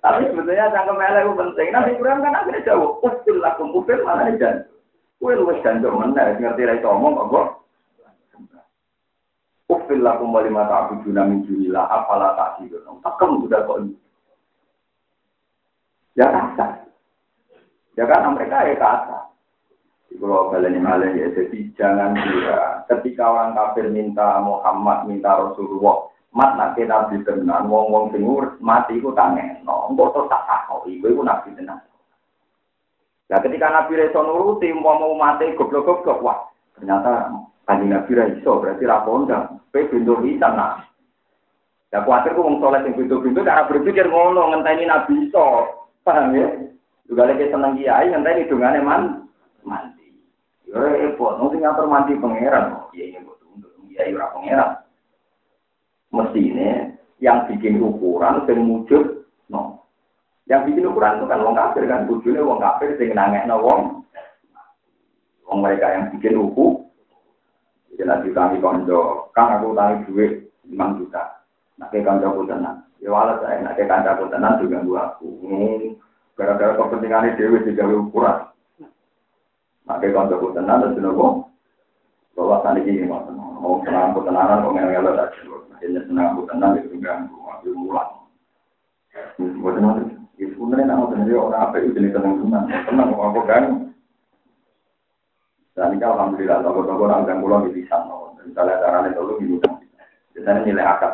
[0.05, 1.69] Tapi sebetulnya cangkem elek itu penting.
[1.73, 3.01] Nabi Ibrahim kan akhirnya jauh.
[3.01, 4.69] Ufil lakum ufil mana jan?
[5.17, 6.37] Kue luwes jantung mana?
[6.37, 7.65] Ngerti rai omong kok
[9.73, 12.85] Ufil lakum mata abu juna min junila apalah tak hidup.
[13.01, 13.97] Takem udah kok ini.
[16.21, 16.85] Ya kata.
[17.97, 19.19] Ya kan mereka ya kata.
[20.15, 21.27] Kalau kalian malah ya.
[21.35, 27.95] Jadi jangan kira ketika orang kafir minta Muhammad minta Rasulullah mat nak nabi tenan wong
[27.95, 28.27] wong sing
[28.59, 31.79] mati iku tangeno engko to tak takoki iku iku nabi tenan.
[33.31, 36.39] Nah ketika Nabi Reso nuruti mau mau mati goblok-goblok wah
[36.79, 37.35] ternyata
[37.67, 40.83] kanjeng Nabi Reso berarti rapondang pe pintu bisa nah
[41.91, 45.47] ya khawatir ku wong soleh sing pintu-pintu cara berpikir ngono ngenteni Nabi iso.
[46.05, 46.47] Paham ya?
[47.09, 49.03] Juga lagi seneng kiai ngenteni dungane man
[49.65, 50.04] mandi
[50.69, 52.89] ya repot nanti ngatur mandi pangeran.
[52.97, 54.71] Iya iya untuk kiai ora pangeran.
[56.15, 56.71] Mestinya
[57.19, 59.85] yang bikin ukuran dan wujud no.
[60.49, 63.81] Yang bikin ukuran itu kan wong kafir kan wujudnya wong kafir sing nangekno wong.
[65.45, 66.85] Wong mereka yang bikin uku
[67.95, 71.47] jadi nanti kami konco kan aku tahu duit 5 juta.
[71.95, 72.83] Kayak kanca aku tenang.
[72.99, 75.31] Ya walau saya kayak kanca aku tenang juga gua aku
[76.35, 78.51] gara-gara kepentingannya dewi tiga ukuran
[79.85, 81.13] nah kayak kanca aku tenang dan sudah
[82.35, 85.27] bahwa tadi ini mau tenang aku tenanan kok ngel-ngel aja
[85.85, 88.25] Akhirnya senang aku tenang itu ganggu, aku mulang.
[89.61, 93.41] Buat nanti, itu sebenarnya nama sendiri orang apa itu jenis tenang tenang, tenang kok aku
[93.45, 93.77] ganggu.
[95.75, 98.33] Dan ini alhamdulillah, toko-toko orang ganggu lagi di sana.
[98.41, 99.77] Misalnya caranya dulu di gudang.
[100.33, 101.13] Biasanya nilai akad.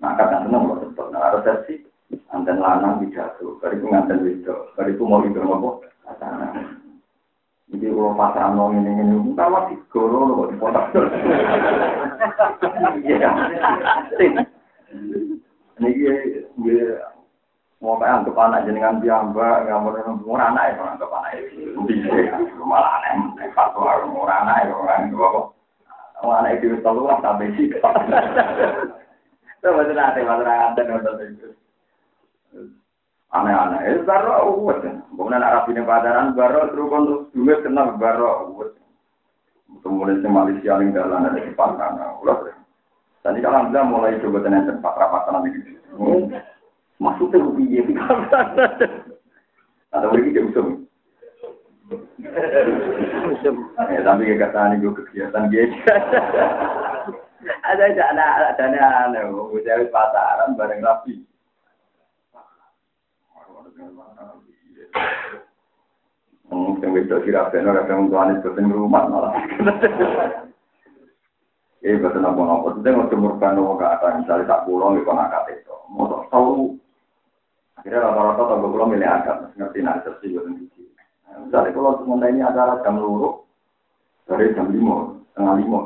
[0.00, 1.06] Nah, akad yang tenang loh, tetap.
[1.12, 1.74] Nah, resepsi,
[2.32, 3.60] anten lanang tidak tuh.
[3.60, 5.84] Dari itu nganten itu, dari itu mau itu mau
[7.72, 10.92] jadi kalau pasang nong ini ini, kita masih goro loh di potak.
[13.00, 13.32] Iya,
[15.80, 15.90] ini
[16.60, 17.00] dia
[17.80, 22.36] mau kayak anggap anak jenengan biamba, nggak mau murah anak ya, anggap anak itu bisa,
[22.60, 25.40] malah aneh, fatwa murah anak ya, orang itu apa?
[26.20, 27.72] Orang anak itu selalu lah sampai sih.
[27.72, 31.48] Itu betul nanti masalah ada nonton itu
[33.32, 33.80] aneh-aneh.
[33.88, 34.84] Eh, baro uwes.
[35.16, 38.72] Bukan anak rapi pacaran, baro terus untuk duit kenal baro uwes.
[39.80, 42.20] Kemudian si Malaysia yang jalan ada di Pantana.
[42.20, 42.52] Ulah
[43.22, 45.78] Tadi kalau anda mulai coba tenan tempat rapatan nanti gitu.
[46.98, 47.80] Maksudnya piye?
[49.94, 50.82] Ada lagi dia usum.
[53.92, 55.70] Ya, tapi kekatan itu kegiatan dia.
[57.62, 58.24] ada ada ada
[58.54, 58.64] ada
[59.06, 59.20] ada
[59.62, 61.22] cari pasaran bareng rapi.
[66.82, 69.34] Yang itu kira benar kadang tuan itu penting rumah malah.
[71.82, 72.78] Eh, betul apa apa.
[72.78, 75.74] Itu yang mau murkan mau ke atas misalnya tak pulang di konak itu.
[75.90, 76.78] Mau tahu.
[77.74, 80.86] Akhirnya rata-rata tahu pulang milih agak ngerti nak sesi gue sendiri.
[81.42, 83.42] Misalnya kalau sementara ini acara jam luru
[84.30, 85.80] dari jam lima, tengah lima,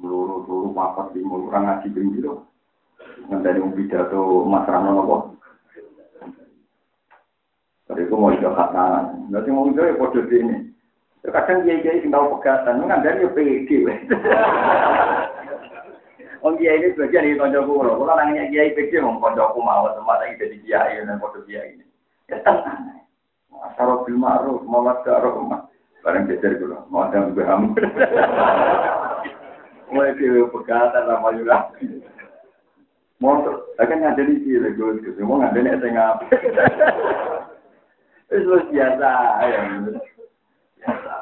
[0.00, 2.32] luru luru papat lima kurang ngaji bing gitu.
[3.28, 5.16] Nanti mau pidato Mas Rano nopo.
[7.86, 9.30] Tadi itu mau ikut khatangan.
[9.30, 10.74] Nanti mau ikut ya kode ini.
[11.26, 13.70] Kadang kiai kiai sing tahu pegatan, nggak ada yang PD.
[16.46, 17.98] Om kiai ini sebagian di konco kulo.
[17.98, 21.86] Kulo nanya kiai PD mau konco mau semua lagi jadi kiai dan kode kiai ini.
[22.30, 23.02] Ya tenang.
[23.56, 25.66] Asaro bil ma'ruf, mawad karo rumah.
[26.02, 27.74] Barang jejer kulo, mau ada mbaham.
[29.90, 31.70] Mulai ke pegatan sama yura.
[33.18, 33.42] Mau
[33.80, 36.22] akan ada di sini, gue mau ada nih tengah.
[38.26, 39.10] Itu biasa
[39.46, 39.60] ya.
[40.82, 41.14] Biasa.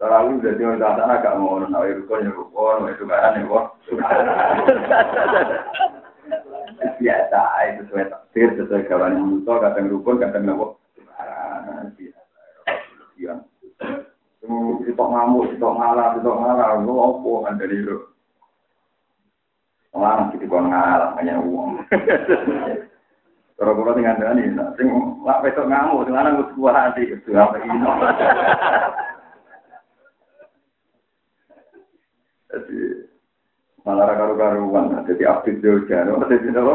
[0.00, 3.64] Kalau aku jadi orang sana agak mau nol rukun ya rukun, itu kan ya kok.
[6.96, 10.80] Biasa itu sesuai takdir, sesuai kawan yang musuh, kadang rukun, kadang nopo.
[13.20, 13.44] Biasa.
[14.88, 17.96] Itu ngamuk, itu ngalah, itu ngalah, lu apa kan dari itu.
[19.92, 21.84] Orang kok ngalah, hanya uang.
[23.60, 24.88] Kalau kalau tinggal ini, sing
[25.20, 27.76] lak besok ngamuk, sing lanang kudu kuat hati, kudu apa ini.
[32.50, 32.80] Jadi
[33.84, 36.74] malah karu-karuan, jadi aktif jauh jauh, jadi apa?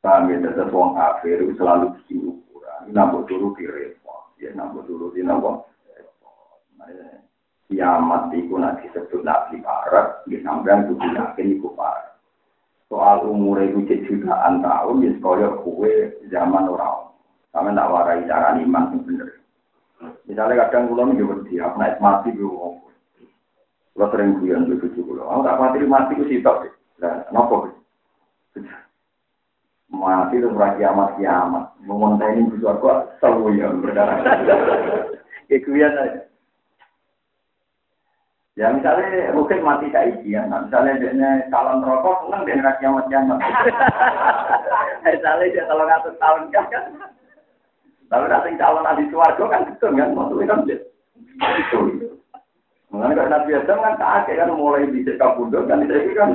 [0.00, 5.20] Kami tetap wong kafir selalu bikin ukuran, nambah dulu di repot, ya nambah dulu di
[5.20, 5.60] nambah.
[7.68, 12.07] Kiamat itu nanti disebut nabi parah, ya sampean kudu yakin iku parah.
[12.88, 15.92] soal umure iku cek jutaan tahun ya kaya kowe
[16.32, 17.12] zaman ora
[17.52, 19.28] sampe nak warai cara iman sing bener.
[20.24, 22.74] Misalnya kadang kula nggih wedi aku nek mati kuwi wong
[23.92, 25.22] kula sering kuyon kuwi cucu kula.
[25.28, 26.64] Aku tak mati mati ku sitok
[27.04, 27.72] lah napa kuwi
[29.92, 31.64] mati itu murah kiamat kiamat.
[31.84, 34.18] Mau ini kuwi kok sawu ya berdarah.
[35.48, 35.80] Ya kuwi
[38.58, 43.06] Ya misalnya mungkin mati saiki ya, nah, misalnya dia calon rokok, seneng dia nggak kiamat
[43.06, 43.38] kiamat.
[45.06, 46.66] misalnya dia kalau ngatur tahun kan,
[48.10, 50.60] tapi nanti calon nabi suwargo kan betul kan, maksudnya kan.
[51.38, 51.78] Itu.
[52.90, 56.34] Mengenai kalau nabi Adam kan kakek kan mulai bisa kabudut kan itu kan.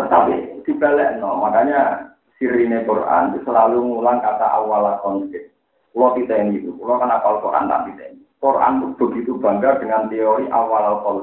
[0.00, 2.08] Tetapi dibalik no, makanya
[2.40, 5.52] sirine Quran itu selalu ngulang kata awal konflik.
[5.92, 8.25] Kalau kita ini itu, kalau kan apal Quran tak kita ini.
[8.40, 11.20] Quran begitu bangga dengan teori awal al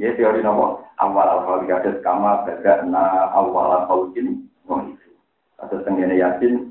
[0.00, 2.48] Ya teori nopo awal al ada kama
[2.88, 4.42] na awal al ini.
[5.62, 6.66] Atau tenggene yakin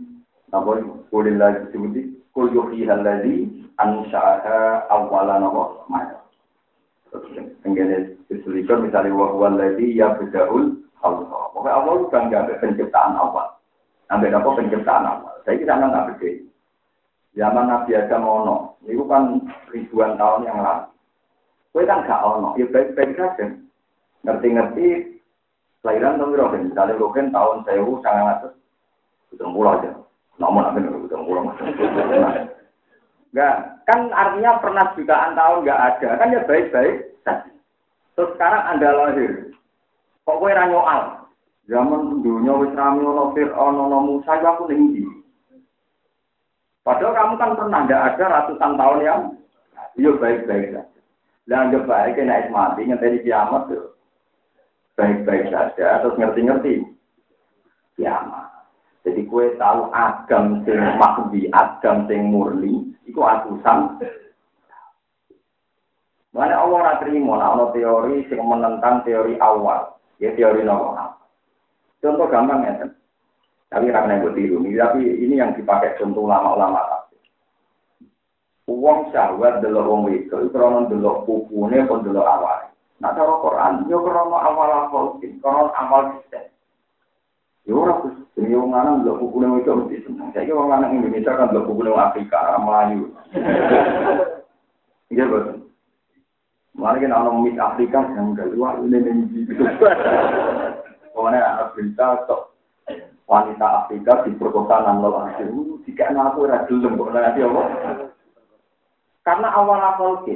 [0.52, 0.76] nopo
[1.08, 3.48] kulil lagi sebuti kul yuhi haladi
[3.80, 6.20] ansha'aha awal nopo maya.
[7.64, 9.16] Tenggene disulikan misalnya
[9.56, 11.42] lagi ya bedahul Allah.
[11.56, 13.48] Pokoknya Allah bangga dengan penciptaan awal.
[14.10, 15.34] Sampai apa penciptaan awal.
[15.48, 16.51] Saya kira nggak beda.
[17.32, 19.40] Zaman Nabi Adam ono, itu kan
[19.72, 20.92] ribuan tahun yang lalu.
[21.72, 23.56] Kue kan gak ono, ya baik-baik saja.
[24.28, 25.16] Ngerti-ngerti,
[25.80, 26.56] kelahiran tahun berapa?
[26.60, 28.54] Misalnya Rogen tahun sewu, sangat atas,
[29.32, 29.96] hitung pulau aja.
[30.44, 31.48] Namun apa nih, hitung pulau
[33.32, 33.56] Enggak,
[33.88, 37.48] kan artinya pernah jutaan tahun nggak ada, kan ya baik-baik saja.
[38.20, 39.56] Terus sekarang Anda lahir,
[40.28, 41.32] kok kue ranyoal?
[41.72, 45.21] Zaman dunia wis rame ono Fir'aun ono aku ning
[46.82, 49.22] Padahal kamu kan pernah tidak ada ratusan tahun yang
[50.02, 51.02] yuk baik-baik saja.
[51.46, 53.94] Dan anggap baik naik mati ngeteri kiamat tuh.
[54.98, 56.86] Baik-baik saja, terus ngerti-ngerti.
[57.98, 58.50] Kiamat.
[59.02, 63.98] Jadi kue tahu agam sing makbi, agam sing murni, itu atusan.
[66.32, 71.18] Mana Allah terima, nah, teori sing menentang teori awal, ya teori nomor
[72.02, 72.88] Contoh gampang ya,
[73.72, 77.08] tapi karena yang tiru, tapi ini yang dipakai contoh ulama-ulama
[78.72, 82.72] Uang syahwat delok wong itu, krono delok pupune pun delok awal.
[83.04, 86.48] Nah cara Quran, yo krono awal awal, krono awal sistem.
[87.68, 90.32] Yo ora kus, ini wong lanang delok pupune itu mesti seneng.
[90.32, 93.12] Saya wong lanang Indonesia kan delok pupune Afrika, Melayu.
[95.12, 95.68] Iya betul.
[96.72, 99.44] Mari kita orang mis Afrika yang kedua ini ini.
[101.12, 102.24] Pokoknya anak berita
[103.32, 105.48] wanita Afrika diperkosa nang lelaki.
[105.88, 107.64] Jika aku ora gelem kok nanti apa?
[109.24, 110.28] Karena awal awal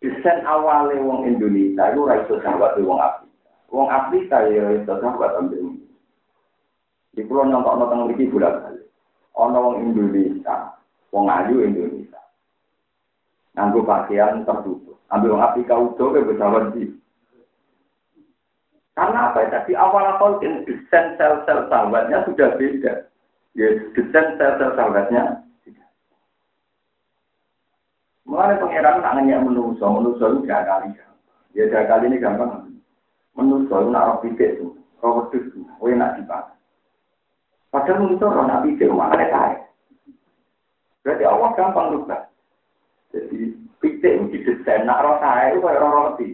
[0.00, 3.50] desain awalnya wong Indonesia itu ora iso sahabat wong Afrika.
[3.74, 5.74] Wong Afrika ya iso sahabat ambil.
[7.10, 8.82] Di pulau nonton nonton lagi bulan kali.
[9.34, 10.78] Ono wong Indonesia,
[11.10, 12.22] wong ayu Indonesia.
[13.58, 14.94] Nganggo pakaian tertutup.
[15.10, 16.99] Ambil wong Afrika utuh ke bersahabat di
[19.00, 19.48] karena apa ya?
[19.48, 23.08] Tadi awal-awal desain sel-sel sahabatnya sudah beda.
[23.56, 25.40] Ya, desain sel-sel sahabatnya
[28.28, 30.94] Mulai pangeran tak nanya menuso, menuso itu gak kali
[31.50, 32.78] Ya tiga kali ini gampang.
[33.34, 34.70] Menuso itu nak roh pikir itu,
[35.02, 36.14] roh wedus itu, oh nak.
[37.74, 39.58] Padahal menuso roh nak pikir, makanya saya.
[41.02, 42.30] Berarti Allah gampang lupa.
[43.10, 46.28] Jadi pikir itu didesain, nak roh saya itu kayak roh roti.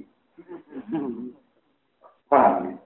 [2.26, 2.76] Paham?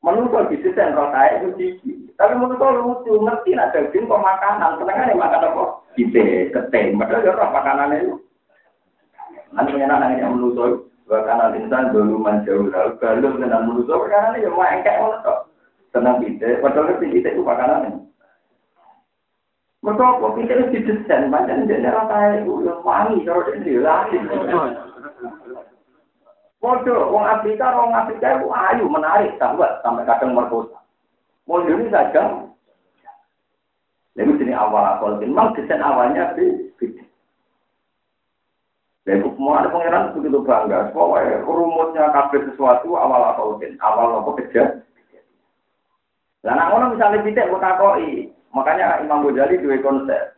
[0.00, 1.92] Menurut desain roh saya itu cici.
[2.16, 4.76] Tapi menurut lucu, ngerti nak daging kok makanan.
[4.80, 5.64] Senengnya makan apa?
[5.96, 6.96] Ide, ketem.
[6.96, 8.14] Padahal ya roh makanan itu.
[9.52, 14.46] Nanti punya anak yang menurut Bahkan insan dulu menjauh lalu Balu dengan menurut Perkara ini
[14.46, 15.26] ya mau engkek menurut
[15.90, 16.62] Tenang ide.
[16.62, 18.00] Padahal ngerti ide itu makanan ini.
[19.80, 24.20] Mereka kok pikir itu didesain, macam dia rasa itu yang wangi, kalau dia lagi.
[26.60, 30.76] Waduh, wong Afrika, wong Afrika itu ayu, menarik, sahabat, sampai kadang merkosa.
[31.48, 32.46] Mau ini saja.
[34.20, 37.04] Lalu sini awal awal memang desain awalnya beda.
[39.08, 40.92] Lalu semua ada pangeran begitu bangga.
[40.92, 44.84] Pokoknya rumusnya kabel sesuatu awal awal awal apa kerja.
[46.44, 50.36] Nah, nah orang misalnya kita buat koi, makanya Imam Ghazali dua konsep.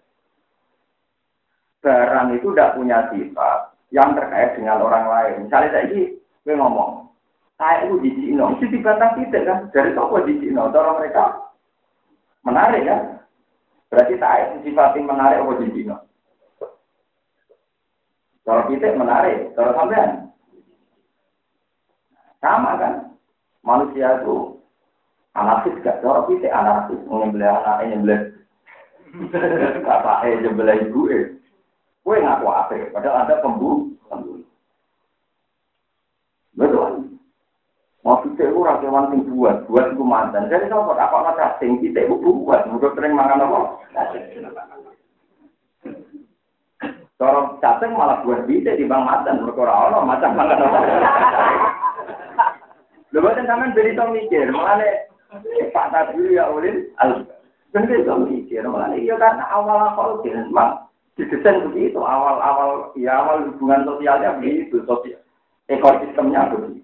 [1.82, 5.34] Barang itu tidak punya sifat, yang terkait dengan orang lain.
[5.46, 6.16] Misalnya saya ini,
[6.48, 7.12] ngomong,
[7.60, 9.58] saya itu di Cina, itu dibantah tidak kan?
[9.70, 11.24] Dari toko di Cina, cara mereka
[12.42, 13.00] menarik kan?
[13.92, 15.96] Berarti saya sifatnya menarik apa di Cina?
[18.42, 20.10] Cara kita menarik, cara sampean.
[22.42, 22.94] Sama kan?
[23.62, 24.58] Manusia itu
[25.38, 26.02] anarkis gak?
[26.02, 28.20] Cara kita anarkis, menyembelih anak, nyembelih
[29.84, 31.36] Bapak eh nyembelih ibu eh.
[32.02, 32.74] Kue ngaku apa?
[32.90, 33.94] Padahal ada pembunuh.
[36.58, 37.16] Betul.
[38.02, 40.50] Mau kita itu rakyat sing buat, buat itu mantan.
[40.50, 43.58] Jadi apa apa cacing kita itu buat, udah sering makan apa?
[47.14, 50.78] Kalau cacing malah buat bisa di bang mantan, berkora Allah macam makan apa?
[53.14, 54.82] Lu buatin sampean beri tau mikir, malah
[55.70, 57.22] Pak Tadul ya ulin, al,
[57.70, 63.84] beri tau mikir, malah iya karena awal awal memang didesain begitu awal-awal ya awal hubungan
[63.84, 65.20] sosialnya begitu sosial
[65.68, 66.82] ekosistemnya begitu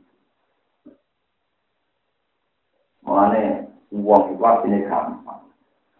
[3.09, 5.41] Mulane uang itu artinya gampang.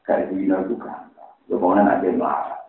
[0.05, 1.33] Kayak dino itu gampang.
[1.49, 2.61] Ya pokoknya nak dia marah.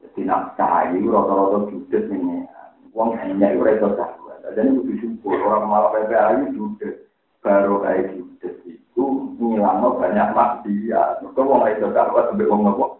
[0.00, 0.24] Jadi
[0.56, 2.48] cahaya itu rata-rata judes ini.
[2.96, 4.56] Uang hanya itu rata sahabat.
[4.56, 5.36] Dan itu disyukur.
[5.44, 6.96] Orang malah PPA itu judes.
[7.44, 9.04] Baru kayak judes itu
[9.36, 11.20] ngilangnya banyak maksiat.
[11.20, 12.90] Mereka uang itu sahabat sampai uang ngepok.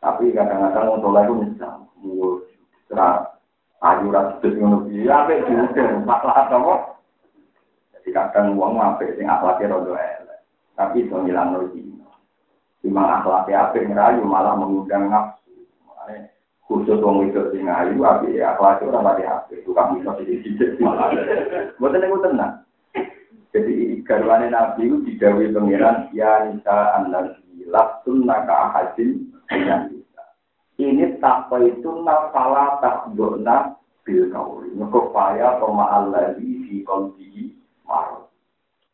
[0.00, 1.74] Tapi kadang-kadang soleh itu nyesal.
[2.00, 2.28] Mulu
[2.88, 3.36] serah
[3.84, 6.74] ayu judes ngono ya apa judes masalah apa?
[7.96, 10.40] Jadi kadang uang apa sing akhlaknya rodo elek.
[10.74, 12.08] Tapi itu ngilang dino
[12.80, 15.52] Cuma akhlaknya apa ngerayu malah mengundang nafsu.
[16.64, 20.82] Khusus wong itu sing ayu api akhlaknya orang mati apa tukang bisa di sini
[21.78, 22.54] buat ini tenang
[23.50, 23.74] jadi
[24.06, 28.86] garwane nabi itu didawi pangeran ya nisa an-nabi laktun naka
[30.80, 33.74] ini takwa itu nafala takdona
[34.06, 34.70] bil kauli.
[34.72, 37.52] Mereka paya toma Allah di fi kolbi
[37.84, 38.30] marot.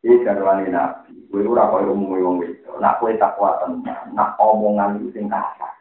[0.03, 1.15] Ini garwane nabi.
[1.29, 2.73] Gue ora kaya umum wong itu.
[2.81, 3.61] Nak kue takwa.
[4.17, 5.77] Nak omongan itu sing kasar.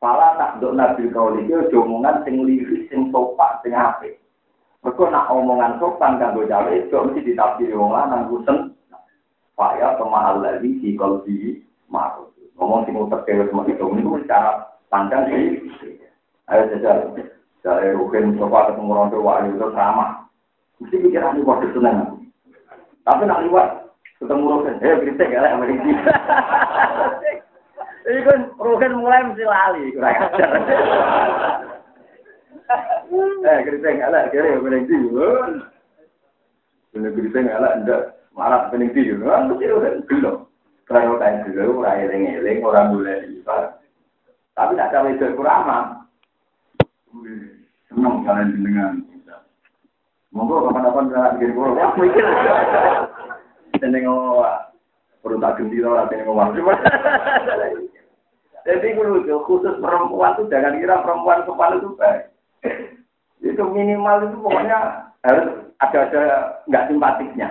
[0.00, 4.16] Pala takdona bil kauli itu omongan sing liris, sing sopan, sing apik.
[4.80, 7.28] Mereka nak omongan sopan kan gue jawa itu mesti.
[12.58, 13.86] Ngomong sing utek kewe semua itu.
[13.86, 15.62] Ini cara pandang sih.
[16.50, 17.14] Ayo jajal.
[17.62, 20.26] Dari Rukin coba ketemu orang tua itu sama.
[20.78, 22.26] Mesti pikiran ini waktu seneng.
[23.02, 23.68] Tapi nak liwat
[24.18, 25.92] ketemu Rukin, eh kritik ya lah ini.
[28.08, 30.50] Ini kan Rukin mulai mesti lali, kurang ajar.
[33.38, 34.96] Eh kritik ya lah, kira ya berhenti.
[36.92, 39.12] Bener kritik ya lah, enggak marah berhenti.
[39.12, 40.47] Mesti Rukin belum.
[40.88, 43.76] Kalau kayak dulu, orang eling-eling, orang boleh lipat.
[44.56, 45.78] Tapi tidak ada wedok kurama.
[47.92, 48.92] Senang kalian dengan.
[50.32, 51.76] Monggo kapan-kapan bisa bikin pulau.
[51.76, 52.26] Ya mikir.
[53.80, 54.04] Seneng
[55.18, 56.54] Perlu tak ganti tau rasanya ngomong.
[58.62, 62.22] Jadi lucu, khusus perempuan tuh jangan kira perempuan kepala itu baik.
[63.42, 64.78] Itu minimal itu pokoknya
[65.26, 65.46] harus
[65.82, 66.22] ada-ada
[66.70, 67.48] nggak simpatiknya.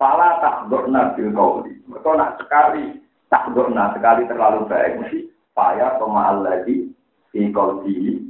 [0.00, 1.76] Pala tak dorna bil kauli.
[1.84, 6.88] Mereka nak sekali tak dorna sekali terlalu baik mesti payah pemahal lagi
[7.30, 8.24] di kauli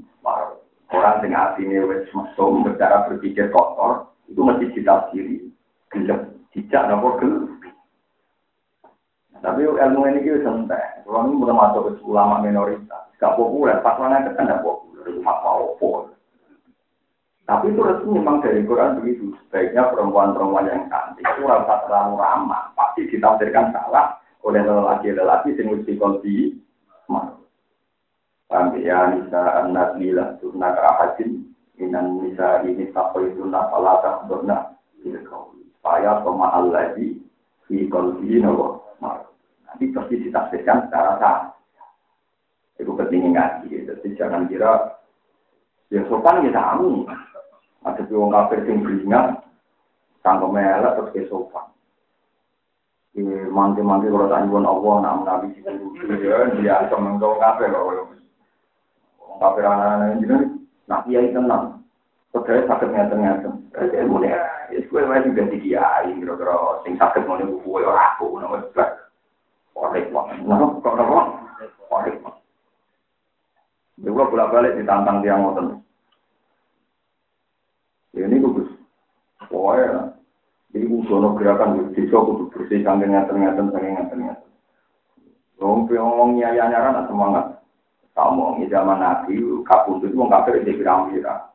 [0.91, 5.47] orang dengan hati wes mesum bercara berpikir kotor itu mesti ditafsiri.
[5.95, 7.61] Gelap tidak nopo gelap
[9.41, 11.01] tapi ilmu ini kita santai.
[11.09, 13.81] Kalau ini mulai masuk ulama minoritas, gak populer.
[13.81, 15.49] Pas mana kan gak populer, apa
[17.51, 19.35] Tapi itu resmi memang dari Quran begitu.
[19.51, 22.71] Sebaiknya perempuan-perempuan yang cantik itu rasa terlalu ramah.
[22.79, 26.55] Pasti ditafsirkan salah oleh lelaki-lelaki yang mesti kolbi.
[28.47, 31.51] Paham ya, Nisa anak bila surna kerahajin.
[31.75, 34.71] Minan Nisa ini sampai surna falata surna.
[35.03, 37.19] Supaya pemahal lagi.
[37.67, 38.95] Di kolbi, nopo.
[39.67, 41.39] Nanti pasti ditafsirkan secara sah.
[42.79, 43.91] Itu penting ngaji.
[43.91, 45.03] Jadi jangan kira
[45.91, 47.11] ya sopan ya tamu.
[47.81, 49.41] Ada orang kafir yang beringat,
[50.21, 51.65] tanpa melek terus ke sopan.
[53.17, 57.73] Di manti-manti kalau tak nyuwun Allah, nak menabi si ya, dia bisa menggau kafir.
[57.73, 58.13] Orang
[59.41, 60.37] kafir anak-anak ini,
[60.87, 61.81] nak kiai tenang.
[62.31, 63.55] Padahal sakit ngeten-ngeten.
[63.75, 64.45] Ilmu ini, ya,
[64.87, 66.55] gue juga di kiai, kira-kira,
[66.87, 68.63] sing sakit mau gue aku, nama
[69.81, 70.45] Korek banget.
[70.45, 70.93] Nah, kok
[71.89, 72.35] banget.
[74.01, 75.81] Juga bolak-balik ditantang tiang ngoten.
[78.21, 78.69] Ini bagus.
[79.49, 80.13] Pokoknya,
[80.71, 84.51] jadi usono gerakan di desa kudu bersih kangge ngaten-ngaten saking ngaten-ngaten.
[85.61, 87.61] Wong ngomong nyaya nyaran semangat.
[88.61, 91.49] Di zaman Nabi, kapundut wong kafir di pirang-pirang.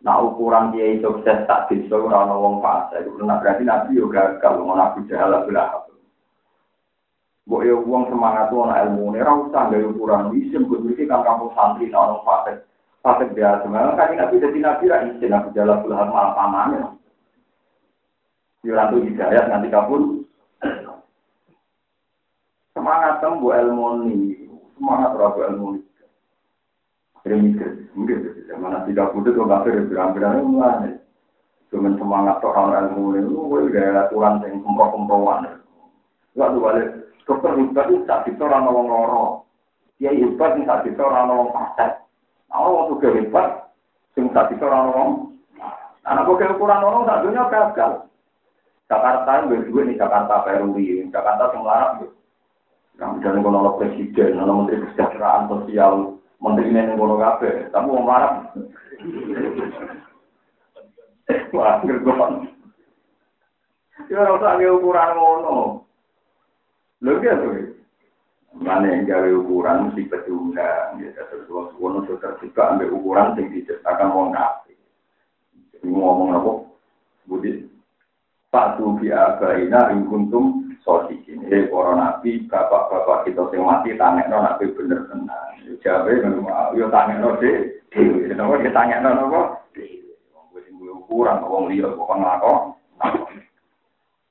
[0.00, 3.04] Nah ukuran dia sukses tak bisa orang wong fase.
[3.04, 5.84] Itu berarti Nabi juga gagal, mau Nabi jalan belah.
[7.44, 11.48] Mbok ya uang semangat anak ilmu ini, ora usah ukuran isim, gue mikir kan kamu
[11.56, 12.20] santri, nah orang
[13.02, 13.64] fasik biasa.
[13.66, 16.82] Memang kan nabi jadi nabi lah isim, aku jalan puluhan malah pamannya.
[18.66, 20.22] Yurantu hidayat nanti kabur.
[22.74, 24.46] Semangat kan bu ilmu ini,
[24.78, 25.82] semangat bu ilmu ini.
[27.26, 30.94] Jadi mikir, mungkin zaman nanti kabur itu nggak ada berang-berang mulai.
[31.68, 35.60] Cuman semangat orang ilmu ini, gue gaya aturan yang kumpulan-kumpulan.
[36.32, 36.88] Gak tuh balik.
[37.28, 39.24] Dokter hebat itu tak bisa orang ngomong loro.
[40.00, 42.07] Dia itu tak bisa orang ngomong pasat.
[42.48, 43.48] Nah, orang juga hebat,
[44.16, 45.12] sing tak bisa orang ngomong.
[46.08, 47.92] Anak gue ukuran orang tak dunia gagal.
[48.88, 52.16] Jakarta yang berdua nih Jakarta Peruri, Jakarta yang larang gitu.
[52.96, 55.92] Yang misalnya kalau presiden, kalau menteri kesejahteraan sosial,
[56.40, 58.48] menteri ini ngono kafe, tapi mau marah.
[61.52, 62.48] Wah, gergon.
[64.08, 65.56] Ya ora usah ukuran ngono.
[67.04, 67.67] Ya tuh.
[68.56, 73.52] Mana yang gawe ukuran mesti pedungan, ya terus wong suwono sudah juga ambil ukuran yang
[73.52, 74.78] diciptakan wong kafir.
[75.76, 76.52] Jadi ngomong apa?
[77.28, 77.68] Budi.
[78.48, 81.44] Patu bi abaina ing kuntum sodikin.
[81.52, 85.52] Eh para nabi, bapak-bapak kita sing mati tangekno nabi bener tenan.
[85.84, 87.52] Jawabe ngono, yo tangekno de.
[87.92, 89.40] Dewe, napa ditangekno napa?
[89.76, 90.16] Dewe.
[90.32, 92.58] Wong wis ukuran wong liya kok nglakon.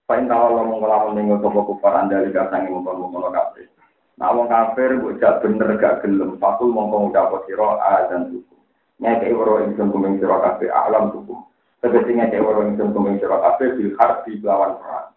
[0.09, 3.69] Pain tahu lo mau ngelamun ning sopo kufar anda di kasang yang mau ngomong kafir.
[4.17, 6.41] Nah wong kafir gue jak bener gak gelem.
[6.41, 8.55] Fakul mau ngomong dapat siro a dan suku.
[8.97, 11.37] Nyake waro ingsun kuming siro kafir alam suku.
[11.85, 15.13] Tegesi nyake waro ingsun kuming siro kafir bil harbi lawan perang.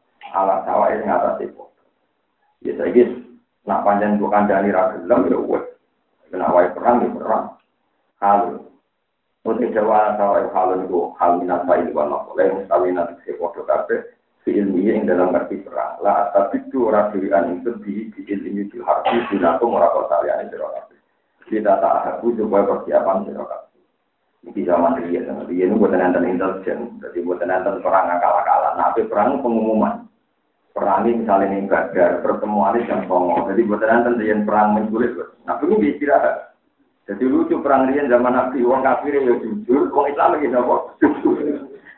[0.69, 1.65] Sawa ini atas itu.
[2.61, 3.09] Ya gis.
[3.65, 5.65] Nak panjang bukan dari ragelem ya wes.
[6.29, 7.45] Kena wae perang ya perang.
[8.21, 8.69] Halu.
[9.49, 12.29] Untuk jawa sawa halu itu hal minat bayi wala.
[12.37, 16.01] Oleh mustawi nanti sepodo kafir fi ilmi yang dalam arti perang.
[16.01, 18.79] La tapi itu ora dirian itu di di ilmi di
[19.29, 20.99] dinaku ora kok saliyane sira kabeh.
[21.51, 23.81] Kita tak aku supaya persiapan sira kabeh.
[24.57, 26.97] Di zaman dia sama dia ini buat nonton intelijen.
[27.05, 28.75] Jadi buat nonton perang akal-akalan.
[28.81, 29.95] Nah perang pengumuman.
[30.71, 31.69] Perang ini misalnya ini
[32.25, 33.45] pertemuan ini jam songo.
[33.53, 35.13] Jadi buat nonton dia perang menculik
[35.45, 36.57] nah ini istirahat.
[37.05, 38.65] Jadi lucu perang dia zaman nabi.
[38.65, 40.97] Uang kafir ya jujur uang Islam lagi nopo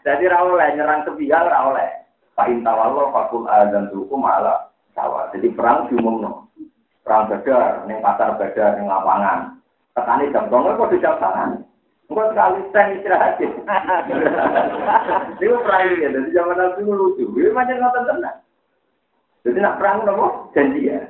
[0.03, 2.02] jadi rawleh nyerang sepihak rawleh
[2.33, 5.29] Fa'in tawallo fakul dan hukum ala sawah.
[5.37, 6.49] Jadi perang diumumno.
[7.05, 9.59] Perang badar, ning pasar badar, ning lapangan.
[9.93, 11.67] Ketani jam tonggol kok di jam tangan.
[12.09, 13.41] Enggak sekali stand istirahat.
[15.43, 17.25] Itu perang ya, jadi zaman itu lucu.
[17.37, 18.39] Ini macam nonton tenang.
[19.43, 21.01] Jadi nak perang nopo janji ya.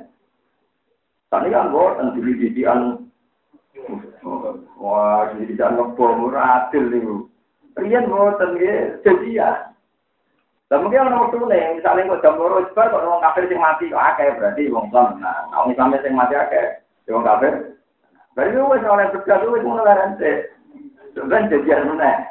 [1.29, 3.09] Tadi kan buat di didian
[4.79, 7.03] Wah, di didian ngebom, adil nih.
[7.77, 8.41] Rian buat
[9.03, 9.72] janji ya.
[10.73, 13.93] Lah mungkin ana waktu nih, misalnya kok jam loro sebar kok wong kafir sing mati
[13.93, 15.21] kok akeh berarti wong Islam.
[15.21, 17.77] Nah, wong Islam sing mati akeh, ya wong kafir.
[18.33, 20.49] Berarti wis oleh berkat wis ngono laran sih.
[21.13, 22.25] Sebenarnya jadian mana?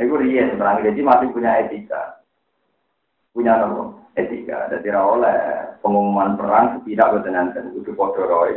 [0.00, 2.24] Iku riyen perang jadi masih punya etika.
[3.36, 4.00] Punya nopo?
[4.16, 4.72] Etika.
[4.72, 5.36] Jadi oleh
[5.84, 8.56] pengumuman perang tidak bertenangan itu podo roy.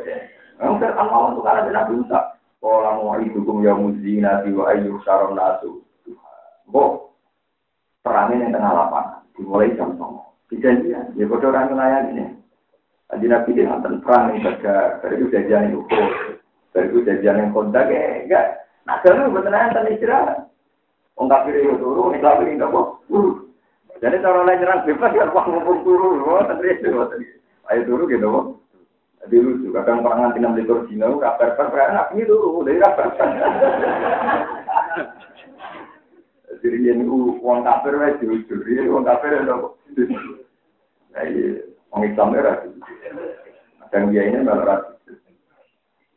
[0.56, 2.40] Mungkin Allah untuk karena Nabi Musa.
[2.64, 5.84] Kalau mau itu kum ya muzina wa ayu saron nasu.
[6.72, 7.14] Bo,
[8.06, 9.26] perangin yang tengah lapangan.
[9.34, 10.38] Dimulai jam songo.
[10.54, 11.18] Dijanjian.
[11.18, 12.26] Ya podo orang nelayan ini.
[13.10, 15.02] Jadi Nabi dia nonton perang yang baga.
[15.02, 16.10] Dari itu janjian yang ukur.
[16.78, 17.90] Dari itu janjian yang kontak.
[17.90, 18.46] Ya enggak.
[18.86, 20.46] Nah, kalau bertenangan istirahat.
[21.16, 22.82] Wong kafir itu turu, nek kafir itu apa?
[24.04, 26.92] Jadi cara lain nyerang bebas ya wong ngumpul turu, wah tadi itu
[27.72, 28.46] Ayo turu gitu, kok.
[29.26, 33.08] Jadi lucu, kadang perangan tinam likur Cina, kabar per perangan api turu, dari kabar
[36.66, 37.06] Jadi ini
[37.46, 39.38] uang kafir wes jujur, ini uang kafir?
[39.46, 39.62] Nah,
[41.22, 41.62] iya,
[41.94, 42.74] uang Islam itu
[43.86, 44.98] Kadang dia ini malah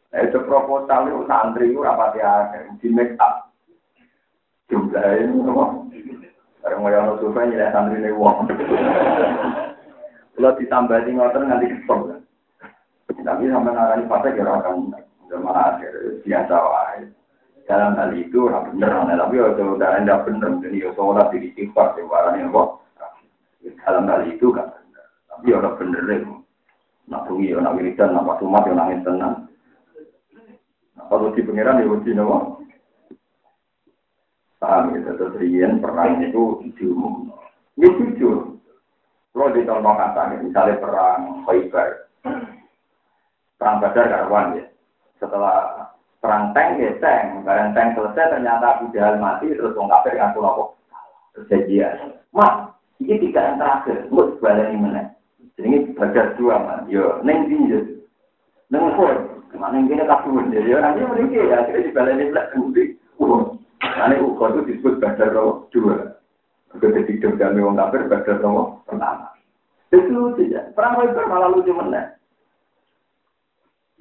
[0.08, 3.52] Nah, itu proposal itu santri itu rapati akhir, di make up
[4.72, 5.64] jumlah ini apa?
[6.64, 8.48] Barang mau yang survei nyilai santri ini uang.
[10.32, 12.24] Kalau ditambah di ngotot nanti kesel.
[13.20, 14.96] Tapi sampai ngarani fase kira akan
[15.44, 15.92] malah akhir
[16.24, 17.04] biasa wae.
[17.68, 22.00] Dalam hal itu ora bener, tapi itu udah tidak bener, jadi ya sholat di istighfar,
[22.00, 22.80] di warani apa?
[23.84, 24.72] Dalam hal itu kan
[25.38, 26.20] tapi orang bener deh.
[27.08, 29.46] Nak bunyi, nak wiridan, nak pasumat, nangis tenang.
[30.98, 32.58] Kalau di pengiran ya uji nopo.
[34.58, 37.30] Paham ya, terus Rian perang itu diumum.
[37.78, 38.58] Ini jujur.
[39.30, 42.10] Kalau di katanya, misalnya perang Khaybar.
[43.54, 44.64] Perang Badar karuan ya.
[45.22, 47.42] Setelah perang tank ya tank.
[47.42, 50.64] Barang tank selesai ternyata Abu Jahal mati, terus orang kafir ngaku nopo.
[51.38, 52.18] Kejadian.
[52.34, 54.10] Mas, ini tiga yang terakhir.
[54.10, 55.02] Gue ini mana?
[55.54, 56.86] Jadi ini Badar dua, man.
[56.90, 58.06] Yo, neng tinju.
[58.70, 59.16] Neng full.
[59.48, 60.42] Ke mana ini kabur.
[60.50, 62.64] Jadi nanti mereka ya, akhirnya dibalik ini belakang.
[63.98, 66.22] Karena ukur itu disebut badar nomor dua.
[66.70, 69.26] Ketika hidup kami orang kafir badar nomor pertama.
[69.90, 70.62] Itu lucu ya.
[70.76, 72.14] Perang Khaybar malah lucu mana?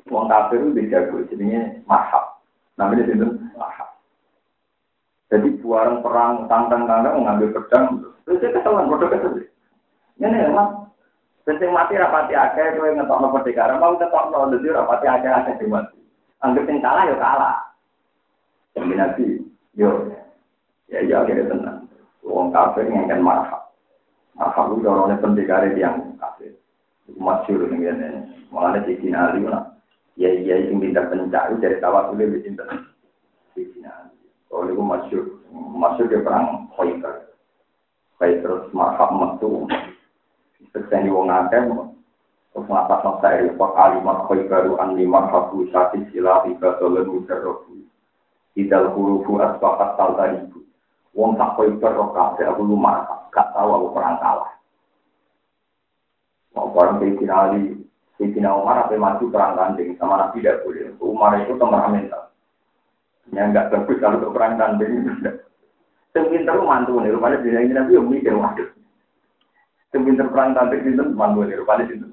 [0.08, 2.40] Wong kafir itu dijago, jadinya mahab.
[2.80, 3.28] Namanya itu
[3.60, 3.90] mahab.
[5.28, 9.44] Jadi buaran perang tantang tantang mengambil pedang, terus dia keselan, bodoh kesel.
[10.18, 10.88] Ini emang
[11.48, 15.96] Penting mati rapati akeh kowe ngetokno perdekara mau ngetokno dadi rapati akeh akeh mati.
[16.44, 17.56] Anggap sing kalah ya kalah.
[18.76, 19.26] Jadi nabi
[19.80, 20.12] Yo,
[20.92, 21.88] ya ya akhirnya tenang.
[22.28, 23.72] Wong kafir ngengken marhab.
[24.36, 26.52] Marhab itu orangnya pendekar yang kafir.
[27.08, 28.28] Itu masyur nih ya nih.
[28.52, 29.72] Malah di sini ali lah.
[30.18, 32.66] Ya ya yang pintar pencari dari tawasul lebih pintar.
[33.54, 33.70] Di.
[34.50, 37.30] Kalau itu masyur, masyur dia perang Khaybar.
[38.18, 39.70] Baik terus marhab metu.
[40.74, 41.70] Sekseni wong akeh.
[42.50, 47.86] Terus ngatas nasa eri pak alimat Khaybaru an lima habu sati sila tiga dolar mujarrobu.
[48.58, 50.66] Idal hurufu asbahat tal ibu.
[51.14, 54.54] Wong tak koi perok kafe aku lumah, gak tahu aku perang kalah.
[56.54, 57.77] Mau perang Sayyidina Ali,
[58.18, 60.90] Sayyidina Umar apa maju perang tanding sama Nabi tidak boleh.
[60.98, 62.34] Umar itu temperamental.
[63.30, 65.06] Ya enggak bagus kalau untuk perang tanding.
[66.18, 68.66] Sing terus mantu nih, rupanya bisa ini Nabi yang mikir waduh.
[69.94, 72.10] Sing pinter perang tanding itu mantu nih, rupanya itu.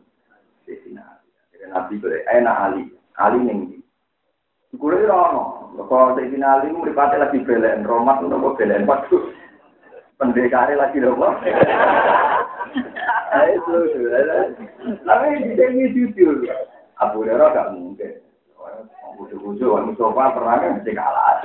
[0.68, 1.28] Sayyidina Ali.
[1.72, 2.82] Nabi boleh, enak Ali.
[3.16, 3.80] Ali nih.
[4.76, 5.44] Kulo ora ono.
[5.88, 9.16] Kok sing finali mripate lagi belen Roma nopo belen waktu.
[10.20, 11.32] Pendekare lagi nopo.
[13.34, 13.58] Ayo
[15.04, 16.44] Tapi ini jujur.
[17.02, 18.22] Abu Hurairah gak mungkin.
[19.64, 21.42] Orang Mustafa perangnya mesti kalah.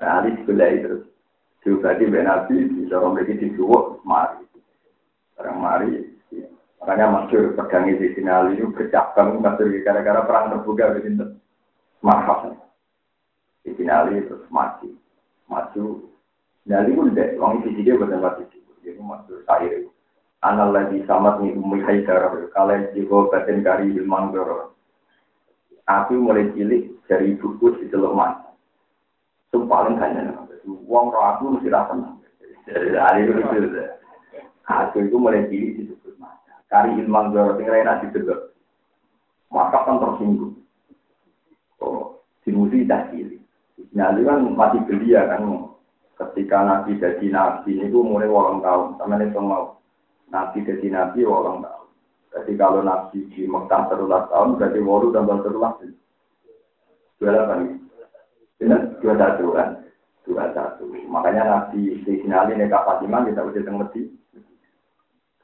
[0.00, 0.96] Nah, Ali sebelah itu.
[1.60, 4.40] Juga di Nabi, bisa begitu disuwuk, mari.
[5.36, 5.92] Orang mari,
[6.80, 11.36] Makanya masyur pedang di sini itu bercabang masyur gara-gara perang terbuka begitu.
[12.00, 12.56] Mahal.
[13.60, 14.88] Di sini terus mati.
[15.52, 16.08] Maju.
[16.64, 18.59] Nyali pun deh, di sini bukan mati.
[18.80, 19.84] Jadi masyur saya.
[20.40, 22.32] Anal lagi samat nih umi haidar.
[22.56, 24.72] Kalian juga batin kari ilman doro.
[25.84, 28.40] Aku mulai cilik dari buku di telur mas.
[29.50, 30.46] Itu paling hanya.
[30.64, 31.94] Uang roh aku mesti rasa.
[32.64, 33.42] Jadi hari itu.
[34.64, 35.84] Aku itu mulai cilik di
[36.70, 38.54] Kari ilmu zoro sing rena didelok.
[39.50, 40.54] Maka kan tersinggung.
[41.82, 43.42] Oh, dimuji dah cili.
[43.90, 45.69] Nyali kan masih belia kan.
[46.20, 49.00] Ketika Nabi jadi Nabi itu mulai orang tahun.
[49.00, 49.80] Sama ini mau.
[50.28, 51.88] Nabi jadi Nabi orang tahun.
[52.36, 55.80] Jadi kalau Nabi di Mekah terulas tahun, berarti waru tambah terulas.
[57.16, 57.80] Dua delapan.
[59.00, 59.80] Dua satu kan.
[60.28, 60.84] dua satu.
[61.08, 64.12] Makanya Nabi Sinali Neka Fatimah kita udah mengerti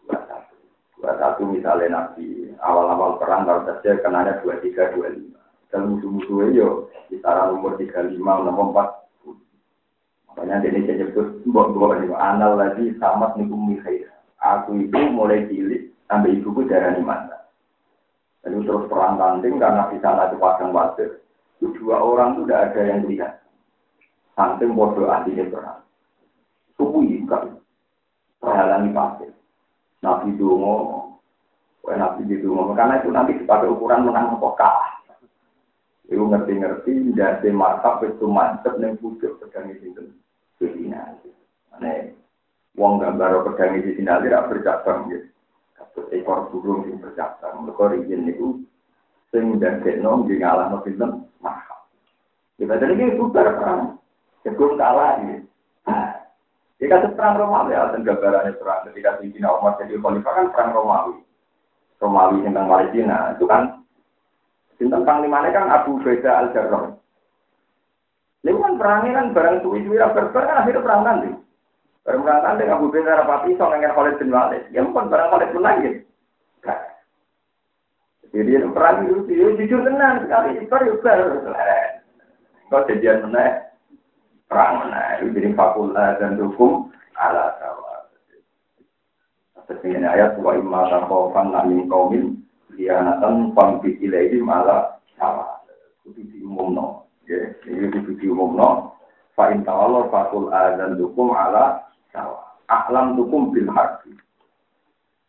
[0.05, 0.55] dua satu.
[1.01, 5.41] Dua satu misalnya Nabi awal-awal perang kalau saja kenanya dua tiga dua lima.
[5.73, 6.69] Dan musuh-musuhnya yo
[7.09, 9.06] kisaran umur tiga lima enam empat.
[10.37, 14.13] Makanya ini saya nyebut buat buat ini anal lagi sama nikum mikhair.
[14.37, 17.49] Aku itu mulai cilik sampai ibuku darah mata.
[18.45, 21.25] Lalu terus perang tanding karena di sana itu padang pasir.
[21.57, 23.33] Itu dua orang itu tidak ada yang lihat.
[24.37, 25.81] Saking bodoh ahlinya perang.
[26.77, 27.57] Subuhi kan.
[28.37, 29.33] Perhalangi pasir.
[30.05, 30.77] Nabi Dungo.
[31.89, 32.77] Nabi Dungo.
[32.77, 34.93] Karena itu nanti dipakai ukuran menang apa kalah.
[36.07, 40.07] Itu ngerti-ngerti, dari markap itu mantep nih pucuk pedang itu.
[40.57, 41.17] Kedina.
[41.73, 42.13] Mana
[42.77, 45.29] wong gambar pedang di sini tidak bercabang gitu.
[46.13, 47.65] Ekor burung yang bercabang.
[47.65, 48.61] Mereka rizin itu
[49.33, 51.89] sing dan kenong di ngalah no film mahal.
[52.61, 53.97] Kita jadi ini bubar perang.
[54.45, 55.21] Jagung kalah.
[56.77, 60.71] Jika itu perang Romawi, ya, dan gambarannya perang ketika Sayyidina Umar jadi khalifah kan perang
[60.77, 61.25] Romawi.
[61.97, 63.81] Romawi tentang Palestina, itu kan
[64.77, 66.93] tentang panglimanya kan Abu Beda al Jarrah.
[68.47, 71.35] Ini kan perangnya kan barang suwi-suwi berper kan akhirnya perang nanti.
[72.07, 74.63] Barang perang nanti Abu Beda rapati so ngengen Khalid bin Walid.
[74.71, 75.95] Ya bukan barang Khalid bin Walid.
[78.31, 80.63] Jadi itu perang itu jujur tenang sekali.
[80.63, 80.71] Itu
[81.03, 81.27] baru
[82.71, 83.75] Kau jadian menaik
[84.47, 84.91] perang
[85.23, 88.11] itu jadi fakultas dan hukum ala sawa.
[89.59, 92.43] Seperti ayat wa imma takofan namin kaumin
[92.79, 95.63] dianatan pampi ilahi malah sawa.
[96.07, 97.06] Kudu diumumno.
[97.27, 98.95] Ya, ini kudu diumumno.
[99.35, 102.57] Fa in tawallo fakul azan hukum ala sawa.
[102.71, 104.15] Aklam hukum bil harbi.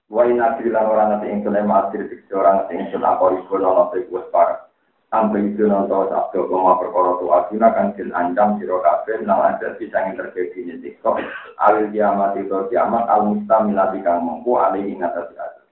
[0.07, 3.91] Wa in adri lan ora nate ing kene matir orang sing sedang kok iku ana
[3.91, 4.67] tekus para
[5.07, 9.79] sampai itu nonton sabdo koma perkara tu asina kan sil ancam siro kafe nang ada
[9.79, 11.23] yang terjadi di tiktok
[11.63, 15.63] alil kiamat itu kiamat al mustamilati kang mengku alih ingat atas ada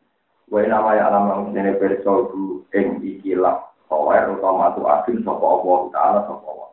[0.48, 2.32] Wae nama ya alam lang sene perso
[2.72, 6.66] ing ikilah kawer utama tu asin sapa Allah taala sapa Allah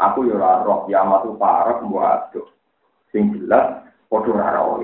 [0.00, 2.48] Aku yo ora roh kiamat tu parek mbok aduh
[3.12, 4.80] sing jelas padha ora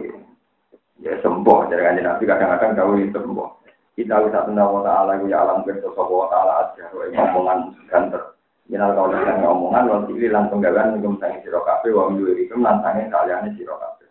[0.96, 3.48] Ya sembuh jadi Nabi kadang-kadang gawe sembuh.
[3.96, 6.88] Kita bisa tunda wa ta'ala ya alam kerja sopa wa ta'ala aja.
[6.92, 8.36] Ngomongan ganter
[8.66, 12.66] minal kau lihat ngomongan wal sikli lan penggalan ngum sangi siro kafe wa miyuri kum
[12.66, 14.10] lan sangi kalian siro kafe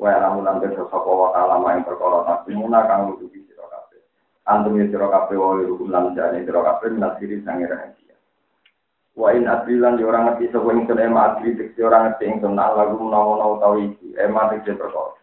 [0.00, 3.79] wa alam lan kerja sopa wa ta'ala main perkara taksimuna kang siro kafe
[4.50, 8.16] antum ya siro kafe wa lirukum lan jani siro kafe minal siri sangi rahasia
[9.14, 13.62] wa in adri lan di orang ngerti sopa ingsun ema adri diksi orang ngerti menawa-nawa
[13.62, 15.14] tau iki ema diksi perkara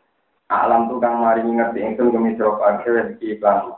[0.48, 3.76] alam tu kang mari ngerti ingsun kemisro kafe rezeki iklan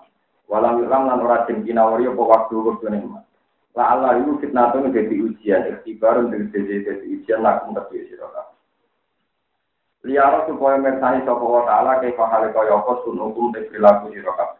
[0.49, 2.57] Walam yulam lan ora kinawari apa waktu
[2.89, 3.21] nikmat.
[3.77, 8.25] La Allah itu fitnatun jadi ujian, ujian lakum tapi sira
[10.01, 14.58] Liara supaya mersani sapa wa ta'ala kaya kaya apa sun hukum te perilaku sira kabeh.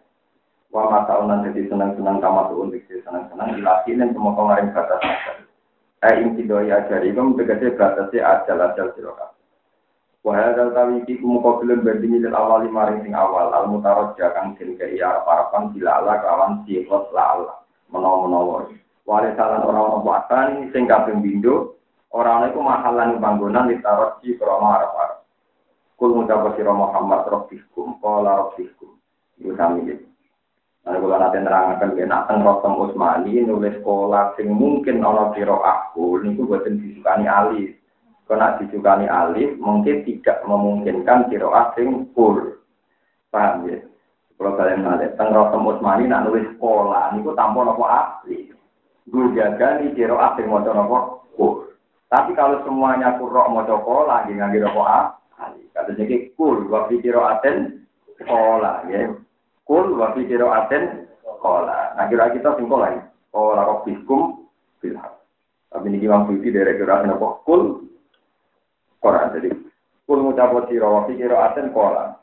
[0.70, 5.38] Wa mata unan jadi senang-senang tamat untuk senang-senang ilahin semua kemarin batas batas.
[6.00, 9.40] Eh inti doi ajari kamu tegese batasnya ajal-ajal sira kabeh.
[10.20, 14.54] Wahai dal tawi iki kumuka film bandingi lil awal maring sing awal al mutarajja kang
[14.60, 17.54] den kei arep arapan bila ala kawan sifat la ala
[17.90, 18.68] menawa-menawa.
[19.10, 21.80] Wale salan ora ono buatan sing kaping pindho
[22.14, 25.20] ora ana iku mahalan panggonan ditarajji krana arep-arep.
[25.96, 29.00] Kul ngucap sira Muhammad rabbikum qala rabbikum.
[29.40, 29.56] Iku
[30.90, 30.98] iki.
[30.98, 35.62] Nah, kalau nanti nerangkan ke nak teng Rotem Usmani nulis sekolah sing mungkin ono kiro
[35.62, 37.78] aku, niku buatin disukani alis.
[38.26, 42.62] Karena disukani alif mungkin tidak memungkinkan kiro asing full.
[43.30, 43.78] Paham ya?
[44.40, 48.50] Kalau kalian nanya, tentang Rotem Usmani nak nulis sekolah, ini tanpa nopo asli.
[49.10, 51.70] Gue jaga nih kiro asing mau nopo full.
[52.10, 55.62] Tapi kalau semuanya kurok mau sekolah, nggak kira nopo asli.
[55.76, 56.34] Kata jadi
[57.02, 57.86] kiro aten
[58.18, 59.14] sekolah, ya.
[59.70, 61.94] Kul, waktu kiro aten sekolah.
[61.94, 63.06] Nah kira kita ya.
[63.30, 64.50] Sekolah roh biskum,
[64.82, 65.22] bilhak.
[65.70, 67.86] Tapi ini Imam Budi dari kira nopo kul,
[68.98, 69.30] Quran.
[69.38, 69.54] Jadi,
[70.10, 72.18] kul ngucapo sira wa fikira aten kola.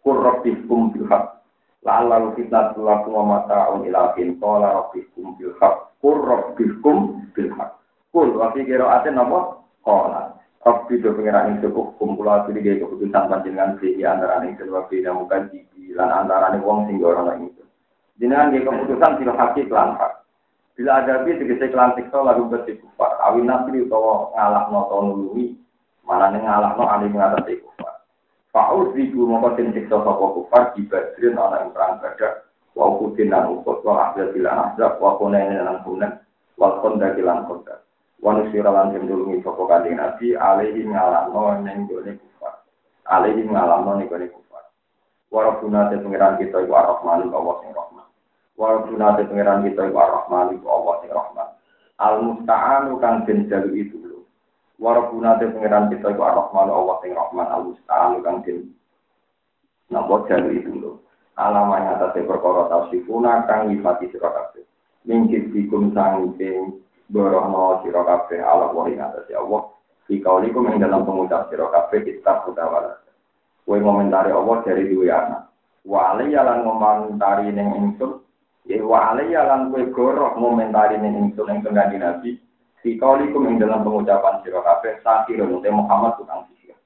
[0.00, 1.44] Kul rabbikum bil haq.
[1.84, 5.52] La'alla fitnatul lakum wa mata'un ila fin qala rabbikum bil.
[6.00, 7.76] Kul rabbikum bil haq.
[8.08, 9.60] Kul wa fikira aten apa?
[9.84, 10.39] Kola.
[10.60, 15.16] Rabbi do pengiran ing cukup kumpula diri gaya keputusan panjenengan sih antara ing kedua bina
[15.16, 17.64] muka jibi lan antara ing wong sing ora nang itu.
[18.20, 20.20] Jenengan gaya keputusan sila hakik lan hak.
[20.76, 23.16] Bila ada bi tegese kelan siksa lagu bersikufar.
[23.24, 25.56] Awin nasri utawa ngalah noto nulungi
[26.04, 28.04] Malah ning ngalahno ali ngatasi kufar.
[28.50, 32.50] Fa'ud ribu mongko den siksa sapa kufar di badrin ana ing perang badar.
[32.76, 36.20] Wa kudin lan ukut wa ahli bilan ahzab wa kunen lan kunen
[36.60, 37.48] wa konda kilan
[38.20, 42.60] Wanu siralan sing dulungi sapa kanjeng Nabi alaihi ngalamno ning gone kufar.
[43.08, 44.64] Alaihi ngalamno ning gone kufar.
[45.32, 48.06] Warabuna te pengiran kita iku ar-Rahman Allah sing Rahman.
[48.60, 51.48] Warabuna te pengiran kita iku ar-Rahman iku Allah sing Rahman.
[51.96, 53.96] Al musta'anu kang den jalu itu.
[54.76, 57.46] Warabuna te pengiran kita iku ar-Rahman Allah sing Rahman.
[57.48, 58.76] Al musta'anu kang den
[59.88, 60.92] napa jalu itu lho.
[61.40, 64.68] Alamanya atas perkara tausikuna kang nyifati sira kabeh.
[65.08, 69.66] Mingkit dikum sangking borono sira kabeh ala wa ing atas Allah.
[70.06, 72.98] Di kaulikum ing dalam pengucap sira kabeh kitab utawala
[73.66, 75.50] kowe ngomentari Allah dari duwe anak.
[75.86, 78.22] Wa alayyalan ngomentari ning ingsun.
[78.66, 82.38] Ya wa alayyalan kowe goroh ngomentari ning ingsun ing kanjeng Nabi.
[82.80, 86.78] Di kaulikum ing dalam pengucapan sira kabeh sakirun te Muhammad tukang sihir.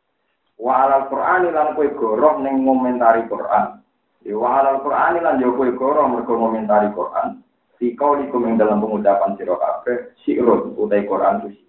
[0.61, 3.81] Wa alal Qur'ani lan kowe goroh ning ngomentari Quran.
[4.25, 7.45] Ya wa alal Qur'ani lan yo kowe goroh mergo ngomentari Quran
[7.85, 11.65] di kau ing dalam pengucapan siro kafe sirun utai Quran itu sih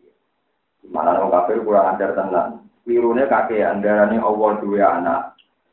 [0.88, 2.64] mana orang kafir kurang ajar tenan.
[2.88, 5.22] Wirune kakean darani Allah dua anak.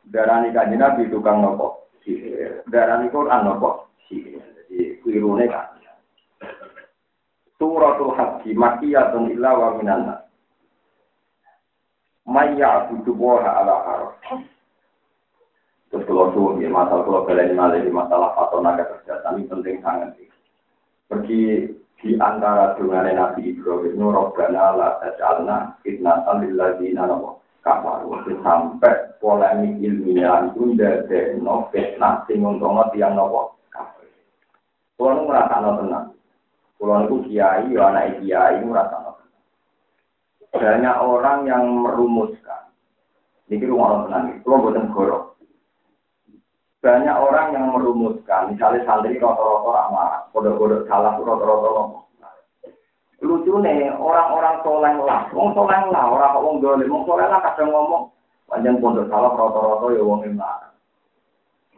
[0.08, 5.70] Darani kanjeng Nabi tukang nopo sihir darani Quran nopo sihir jadi wirune kan
[7.62, 10.26] Suratul Haji makiyatun illa wa minanna
[12.26, 14.14] Maya butuh ala harus
[15.92, 20.16] Terus kalau suhu, ya, masalah kalau kalian di masalah patona kesehatan ini penting sangat.
[21.04, 21.68] Pergi
[22.00, 27.04] di antara dengan Nabi Ibrahim, Rabbana la taj'alna fitnatan lil ladzina
[27.60, 28.24] kafaru.
[28.40, 34.08] Sampai polemik ilmiah itu dari no fitnah sing untungnya tiang nopo kafir.
[34.96, 36.06] Kalau merasa no tenang,
[36.80, 39.12] kalau nu kiai, ya anak kiai merasa no.
[40.56, 42.72] Banyak orang yang merumuskan.
[43.52, 45.31] Ini rumah tenang, kalau buatan gorok
[46.82, 52.02] banyak orang yang merumuskan, misalnya santri rotor-rotor amarah, kode-kode salah ngomong.
[53.22, 57.38] Lucu nih, orang-orang soleh lah, wong soleh lah, orang kok wong dolim, wong soleh lah
[57.38, 58.10] kadang ngomong,
[58.50, 60.74] panjang pondok salah rotor-rotor ya wong marah.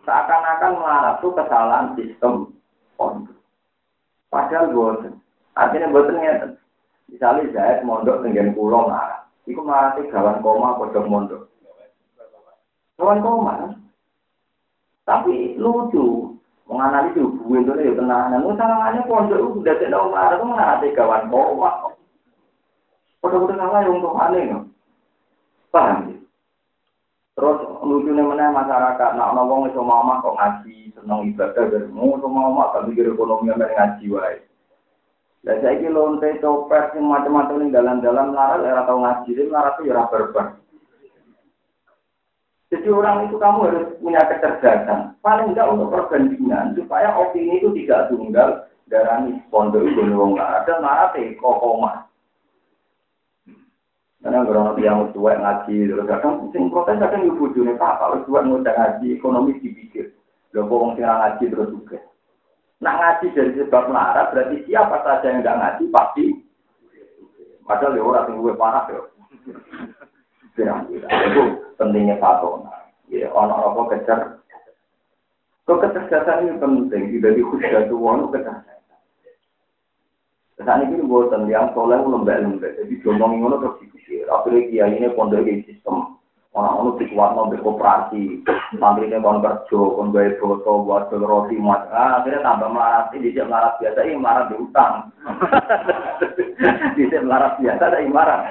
[0.08, 2.32] Seakan-akan marah itu kesalahan sistem
[2.96, 3.36] pondok.
[4.32, 5.20] Padahal bosen,
[5.52, 6.34] artinya bosen ya.
[7.12, 11.42] Misalnya saya mondok dengan pulau marah, itu marah sih gawan koma pondok mondok.
[12.96, 13.83] Gawan koma,
[15.04, 16.32] Tapi lucu,
[16.64, 18.26] menganalisis hubungan itu ya tenang.
[18.32, 21.92] Namun salahnya pondok itu sudah tidak umar itu mengenai kawan bawa.
[23.20, 24.44] Pada-pada salah yang untuk aneh.
[25.72, 26.16] Paham ya?
[27.34, 32.46] Terus lucunya mana masyarakat, nak ngomong itu mama kok ngaji, senang ibadah, dan mau sama
[32.46, 34.38] mama gak mikir ekonomi yang ngaji wae.
[35.42, 40.06] Lah saya ini lonte copet macam-macam ini dalam-dalam larat, ya tau ngaji, larat itu ya
[40.06, 40.62] berber.
[42.74, 45.14] Jadi orang itu kamu harus punya kecerdasan.
[45.22, 51.14] Paling enggak untuk perbandingan supaya opini itu tidak tunggal darani pondok itu wong ada marah
[51.14, 52.10] teh kokoma.
[54.18, 58.42] Karena orang yang tua ngaji terus kadang sing protes kadang ibu june pak kalau tua
[58.42, 60.10] ngudah ngaji ekonomi dipikir.
[60.50, 62.02] Lho kok wong sing ngaji terus juga.
[62.82, 66.24] Nah ngaji dari sebab melarat berarti siapa saja yang enggak ngaji pasti
[67.62, 69.00] padahal ya orang gue parah ya.
[71.84, 72.72] pentingnya fatona.
[73.12, 74.20] Ya, orang apa kejar.
[75.68, 78.80] Kok kecerdasan ini penting, tidak dikhususkan itu wong kecerdasan.
[80.64, 84.24] Saat ini buatan yang soleh lembek-lembek, jadi ngomongin ngono terus dipikir.
[84.32, 86.14] Akhirnya kiai ini pondok sistem.
[86.54, 88.46] Orang-orang dikuatno berkooperasi,
[88.78, 91.82] santri ini kon kerja, kon gawe foto, buat roti, mas.
[91.90, 95.10] Ah, akhirnya tambah melarat, ini dia melarat biasa, ini melarat di utang.
[96.94, 98.42] Bisa melarat biasa, ini melarat.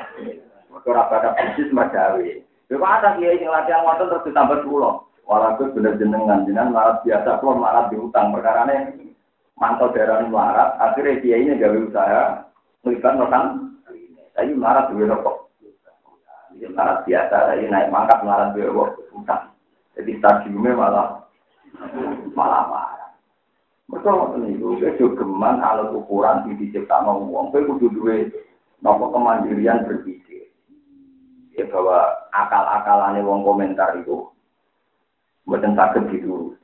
[0.84, 2.28] Ora pada bisnis macawe.
[2.74, 5.06] Yo kok ada kiai sing latihan wonten terus ditambah pulau.
[5.30, 8.98] Walaupun bener jenengan jenengan marat biasa kok marat diutang perkarane
[9.62, 12.50] mantau daerah marat akhirnya kiai ini gawe usaha
[12.82, 13.78] melibat notan.
[14.34, 15.54] Tapi marat duwe rokok.
[16.58, 19.54] Jadi marat biasa, tapi naik mangkat marat duwe utang.
[19.94, 21.08] Jadi stadiumnya malah
[22.34, 23.10] malah marah.
[23.94, 28.34] Ngoten niku, kejogeman alat ukuran di diciptakno wong, kowe kudu duwe
[28.82, 30.33] napa kemandirian berpikir
[31.54, 34.30] ya bahwa akal-akalane wong komentar itu
[35.46, 36.58] buatan sakit gitu.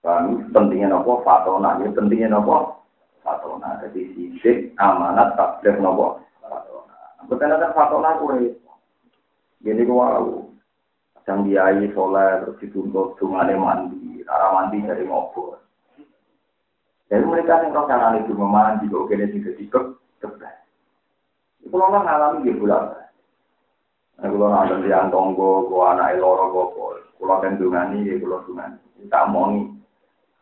[0.00, 2.80] Kami pentingnya nopo fatona, ya pentingnya nopo
[3.20, 3.76] fatona.
[3.84, 6.96] Jadi sisik amanat takdir nopo fatona.
[7.28, 8.56] Bukan ada fatona kure.
[9.60, 10.48] Gini gua tahu.
[11.30, 15.62] Yang diai soleh terus dituntut dungane mandi, arah mandi dari ngobrol.
[17.06, 19.86] Jadi mereka yang kau cara itu memandi, kok kene tidak dikek,
[20.18, 20.58] kebas.
[21.70, 22.98] Kalau ngalami dia pulang,
[24.20, 28.76] Nah, kalau nonton di Antonggo, gua anak loro gopo, kalau dungani, ya kalau dungani.
[29.00, 29.64] Kita nih,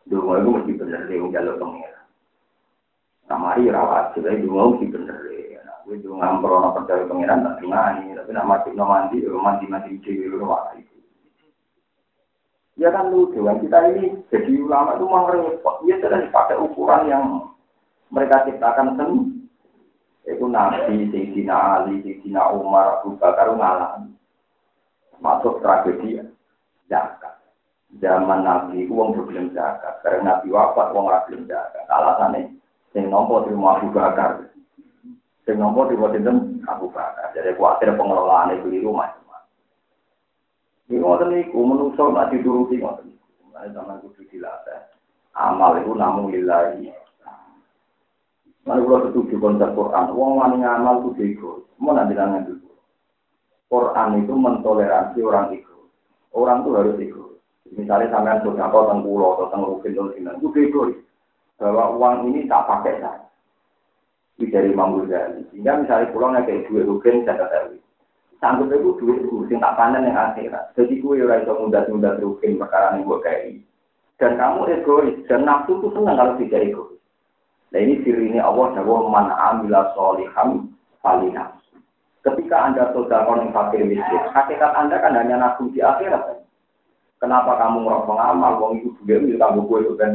[0.03, 1.95] dungo itu mesti bener deh, jalur pengir.
[3.31, 5.39] Nah, rawat, jadi dungo mesti bener deh.
[5.89, 11.01] Itu ngampro percaya pengiran tak dengani, tapi mati no mandi, mandi mandi di rumah itu.
[12.77, 15.81] Ya kan kita ini jadi ulama itu mau repot.
[15.89, 17.23] Ya sudah dipakai ukuran yang
[18.13, 19.38] mereka ciptakan seni.
[20.29, 24.05] Itu Nabi, Sayyidina Ali, Sayyidina Umar, Abu Bakar ngalah.
[25.17, 26.21] Masuk tragedi
[26.85, 27.41] zakat.
[27.97, 30.05] Zaman Nabi uang belum zakat.
[30.05, 31.83] Karena Nabi wafat uang belum zakat.
[31.89, 32.53] Alasannya
[32.93, 34.47] sing nompo rumah Abu Bakar.
[35.43, 36.13] Sing nompo di rumah
[36.69, 37.33] Abu Bakar.
[37.33, 39.19] Jadi khawatir pengelolaan itu di rumah.
[40.89, 43.13] Ini ngoten niku menungso nak dituruti niku.
[43.45, 44.89] Mulane sampean kudu dilatih.
[45.37, 46.89] Amal itu namun lillahi.
[48.67, 51.51] Mana kalau setuju konsep Quran, wong wani ngamal itu ego.
[51.79, 52.69] Mau nanti nanya dulu.
[53.71, 55.87] Quran itu mentoleransi orang ego.
[56.35, 57.25] Orang itu harus ego.
[57.69, 60.81] Misalnya sampean sudah kau tentang pulau atau tentang rukin atau sinan, itu ego.
[61.59, 63.23] Bahwa uang ini tak pakai saya.
[64.39, 65.43] Itu dari Imam Ghazali.
[65.51, 67.79] Sehingga misalnya pulau kayak dua rukin, saya ketahui.
[68.39, 70.71] Sanggup itu duit itu, sing tak panen yang akhirat.
[70.71, 73.59] Jadi gue ora iso mudah-mudah rukin perkara yang gue kayak
[74.15, 76.98] Dan kamu egois, dan nafsu itu senang kalau tidak egois.
[77.69, 80.73] Nah ini ciri ini Allah jawab man amila soliham
[81.05, 81.53] falina.
[82.25, 86.43] Ketika anda sudah yang fakir miskin, hakikat anda kan hanya nafsu di akhirat.
[87.19, 90.11] Kenapa kamu ngerok pengamal, wong itu juga milik kamu gue itu kan?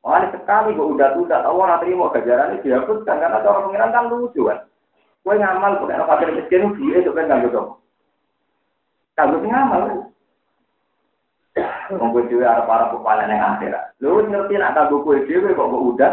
[0.00, 4.04] Makanya sekali gue udah udah tahu orang terima gajaran ini dihapuskan karena cara pengiran kan
[4.08, 4.58] lucu kan.
[5.20, 7.68] Kue ngamal nek fakir miskin duwe itu kan kanggo dong.
[9.12, 10.08] Kanggo ngamal.
[11.96, 13.96] Wong kowe dhewe arep arep kepala ning akhirat.
[14.04, 16.12] Lho ngerti nek kanggo kowe dhewe kok kok udah.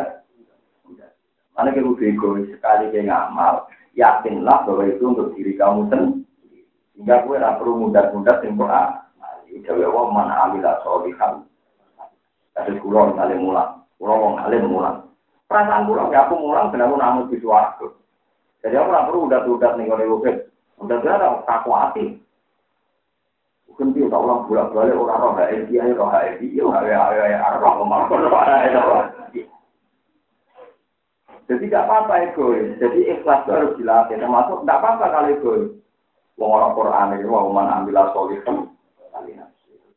[1.56, 6.68] Mana kita bego sekali kayak ngamal, yakinlah bahwa itu untuk diri kamu sendiri.
[7.00, 9.08] Hingga gue tidak perlu mudah-mudah simpel ah.
[9.64, 11.48] Jawa Allah mana amila solihan.
[12.60, 15.08] Ada kulon alim mulang, kulon alim mulang.
[15.48, 17.88] Perasaan kulon ya aku mulang, kenapa namun di suaraku.
[18.60, 20.36] Jadi aku nggak perlu udah-udah nih kalau bukit.
[20.76, 22.06] Udah ada kaku hati.
[23.70, 26.10] Mungkin dia tak ulang bolak balik orang roh HSI aja roh
[26.40, 28.06] yo ya ya ya roh ke mana
[28.80, 29.04] roh
[31.46, 32.74] Jadi tidak apa-apa egois.
[32.82, 34.18] Jadi ikhlas itu harus dilatih.
[34.18, 35.66] Termasuk tidak apa-apa kalau egois.
[36.42, 38.68] Wong orang Quran itu wa man ambil solihan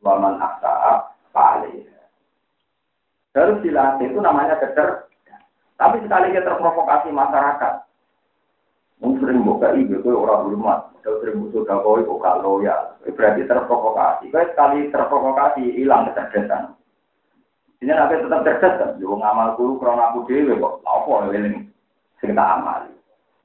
[0.05, 0.93] wa man aksa'a
[1.35, 1.83] fa'alih.
[3.35, 5.09] Harus dilatih itu namanya kecer.
[5.79, 7.75] Tapi sekali kita terprovokasi masyarakat,
[8.99, 13.47] Mungkin sering buka ibu itu orang hormat, kalau sering musuh dakoi kok gak loyal, berarti
[13.47, 14.35] terprovokasi.
[14.35, 16.75] Kau sekali terprovokasi hilang kecerdasan.
[17.79, 21.63] Ini nanti tetap cerdas kan, juga ngamal guru karena aku dewi kok, apa ini
[22.19, 22.91] cerita amal.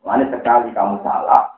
[0.01, 1.53] Mana sekali kamu salah,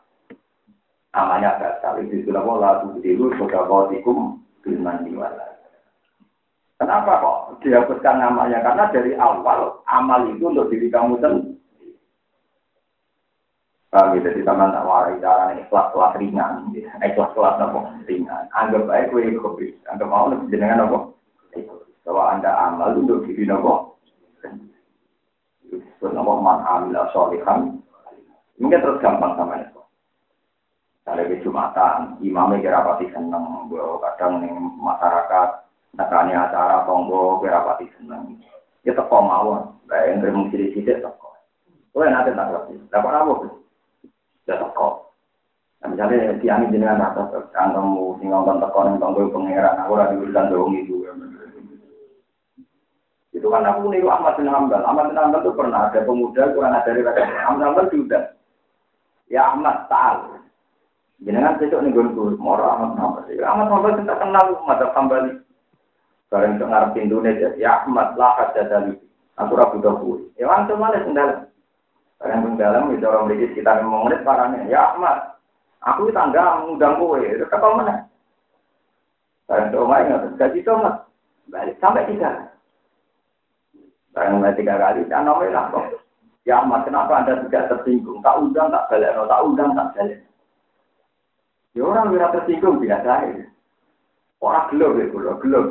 [1.15, 2.03] amalnya gagal.
[2.03, 5.55] Itu sudah mau lalu dulu sudah kau tikum bilman diwala.
[6.75, 8.59] Kenapa kok dihapuskan namanya?
[8.59, 11.55] Karena dari awal amal itu untuk diri kamu sendiri.
[13.95, 16.67] Ya, jadi tak warai cara ikhlas kelas ringan,
[16.99, 18.43] ikhlas kelas apa ringan.
[18.51, 21.15] Anggap baik gue egois, anggap mau lebih jenengan apa?
[22.03, 23.95] Bahwa anda amal untuk diri nopo.
[25.71, 27.79] Disebut nopo man amila solihan.
[28.59, 29.79] Mungkin terus gampang sama itu.
[31.07, 33.71] Kalau ke Jumatan, imamnya kira pasti seneng,
[34.03, 35.49] kadang nih masyarakat,
[35.95, 38.43] nekani acara tonggo kira pasti seneng.
[38.83, 41.31] Ya teko mawon, baik yang terima sidik-sidik teko.
[41.95, 43.63] Kowe nanti tak ngerti, dapat apa?
[44.45, 45.13] Ya teko.
[45.81, 50.73] Nah, misalnya tiang jenengan rata kantongmu sing nonton ning tonggo pangeran aku ora diurusan dong
[50.73, 51.05] itu.
[53.35, 54.79] Itu kan aku niru Ahmad bin Hambal.
[54.87, 57.27] Ahmad bin Hambal itu pernah ada pemuda kurang dari mereka.
[57.27, 58.19] Ahmad bin Hambal juga.
[59.27, 60.39] Ya Ahmad Ta'al.
[61.19, 63.23] Jenengan besok nih gue moro Ahmad bin Hambal.
[63.27, 65.23] Ya Ahmad bin Hambal kita kenal Ahmad Hambal.
[66.31, 67.49] Barang itu ngarep Indonesia.
[67.59, 68.95] Ya Ahmad lah jadali.
[69.35, 70.31] Aku rabu dahulu.
[70.39, 71.51] Ya langsung malah sendal.
[72.15, 74.63] Barang dalam itu orang beri sekitar lima menit parahnya.
[74.71, 75.35] Ya Ahmad,
[75.83, 77.19] aku tangga mengundang kowe.
[77.19, 78.07] Itu kapal mana?
[79.45, 80.95] Barang ke rumah ingat, gaji itu mas.
[81.51, 82.49] Balik sampai tiga.
[84.15, 86.01] Barang mulai tiga kali, saya nomor lah kok.
[86.47, 88.23] Ya Ahmad, kenapa anda tidak tersinggung?
[88.23, 89.11] Tak undang, tak balik.
[89.13, 90.19] Tak undang, tak balik.
[91.75, 93.45] Ya orang tidak tersinggung biasa ya.
[94.39, 95.65] Orang gelap ya, gelap.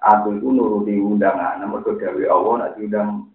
[0.00, 3.28] Aku itu nuruti undangan, namun ke Dewi Allah, nak diundang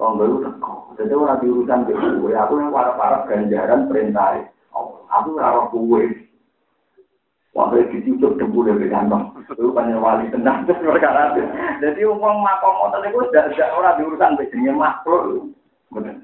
[0.00, 0.72] Tonggo itu teko.
[0.96, 4.48] Jadi orang diurusan ke gue, aku yang para-para ganjaran perintah.
[5.12, 6.24] Aku rawat kue.
[7.52, 9.36] Waktu itu cukup debu dari kantong.
[9.44, 11.44] Itu kan wali tenang terus perkara itu.
[11.84, 15.52] Jadi uang makom motor itu sudah orang diurusan begini makhluk.
[15.92, 16.16] Benar.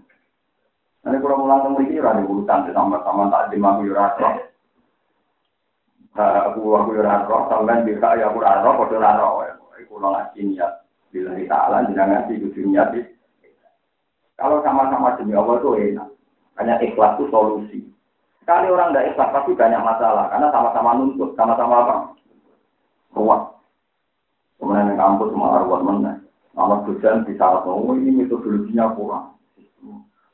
[1.03, 4.41] Nanti kalau mulang temu ini orang diurusan sama-sama tak dimami rasa.
[6.17, 9.27] Aku aku rasa, sampai bisa ya aku rasa, kau rasa.
[9.77, 10.73] Aku ngaji niat.
[11.11, 13.16] Bila kita alam, jangan ngaji kudu niat.
[14.37, 16.09] Kalau sama-sama demi Allah itu enak.
[16.61, 17.81] Hanya ikhlas itu solusi.
[18.45, 21.97] Sekali orang tidak ikhlas pasti banyak masalah karena sama-sama nuntut, sama-sama apa?
[23.17, 23.43] Ruwet.
[24.61, 26.13] Kemudian yang kampus malah ruwet mana?
[26.57, 29.37] Nama dosen bisa oh ini metodologinya kurang.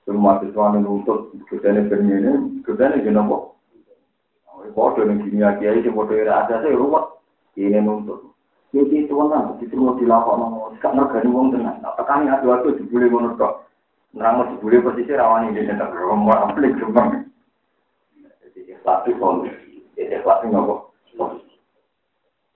[0.03, 3.59] Semua siswa nuntut dosen ini ini, dosen ini nopo.
[4.77, 7.07] Bodoh yang gini aja, ini bodoh yang ada saya ruwet.
[7.59, 8.31] Ini nuntut.
[8.73, 11.77] Jadi itu kan, itu mau dilakukan, gak ngergani wong tenang.
[11.85, 13.61] Nah, tekan adu-adu dibully menurut.
[14.13, 17.25] Nerang mau dibully posisi rawan ini, dan tergolong aplik gampang.
[18.45, 19.81] Jadi ikhlas itu solusi.
[19.97, 20.93] Jadi ikhlas itu nggak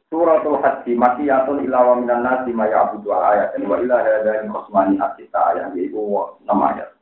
[0.06, 5.50] Suratul Haji makiyatun ilawa minan nasi maya abu dua ayat wa ilah dari kosmani asita
[5.50, 5.98] ayat yaitu
[6.46, 6.94] enam ayat.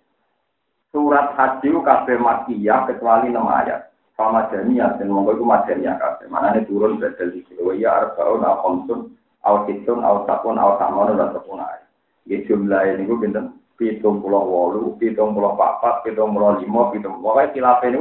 [0.89, 3.93] Surat Haji kabeh makiyah kecuali enam ayat.
[4.15, 6.31] Sama jamiah dan monggo itu madaniyah kabeh.
[6.31, 7.07] Mana ini turun di
[7.45, 7.61] sini.
[7.61, 9.11] Wa iya arbaun al khamsun
[9.43, 11.91] al kitun al sakun al samun dan sepuluh ayat.
[12.25, 17.19] Ya jumlah ini gue bintang pitung pulau wolu, pitung pulau papat, pitung pulau lima, pitung.
[17.23, 18.01] Pokoknya kilafnya ini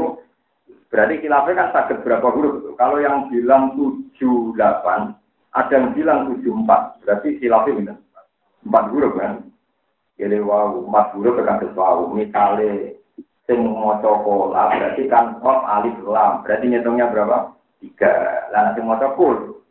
[0.93, 2.77] Berarti kilafnya kan sakit berapa huruf?
[2.77, 5.17] Kalau yang bilang tujuh delapan,
[5.57, 7.01] ada yang bilang tujuh empat.
[7.01, 7.97] Berarti kilafnya benar.
[8.61, 9.41] Empat huruf kan?
[10.21, 12.13] Jadi wow, empat huruf kan sesuatu.
[12.13, 12.93] Misalnya
[13.49, 16.45] sing maca kola berarti kan kok alif lam.
[16.45, 17.57] Berarti ngitungnya berapa?
[17.81, 18.13] Tiga.
[18.53, 19.65] Lah sing maca kul.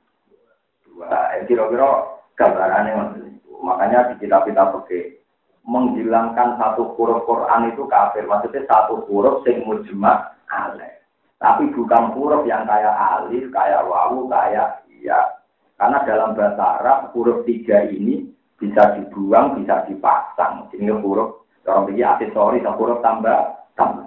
[0.82, 1.38] Dua.
[1.38, 3.22] Eh, kira-kira gambarannya
[3.62, 5.21] Makanya di kitab-kitab pakai
[5.62, 8.26] menghilangkan satu huruf Quran itu kafir.
[8.26, 11.02] Maksudnya satu huruf sing mujma alif.
[11.38, 15.38] Tapi bukan huruf yang kayak alif, kayak wawu, kayak iya.
[15.78, 20.70] Karena dalam bahasa Arab huruf tiga ini bisa dibuang, bisa dipasang.
[20.70, 24.06] Ini huruf, orang begini aksesori, huruf tambah, tambah.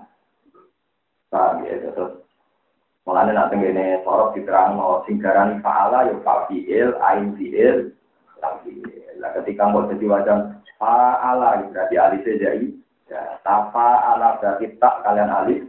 [1.28, 2.24] Paham ya, terus.
[3.06, 7.94] Mulanya nanti ini sorot diterang, singgaran fa'ala, ya fa'fi'il, ain fi'il,
[8.42, 9.05] fa'fi'il.
[9.20, 10.40] Nah, ketika mau jadi wajan
[10.80, 12.68] fa'ala, ya berarti alifnya jadi,
[13.08, 15.62] ya, tafa'ala berarti tak kalian alif,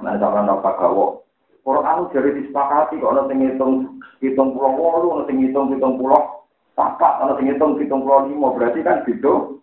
[0.00, 1.24] Mana sama napa gawo.
[1.66, 6.46] Quran jadi disepakati kok ngitung hitung pulau sing ngitung hitung pulau
[6.78, 9.58] papat, ana sing ngitung hitung pulau lima, berarti kan gitu.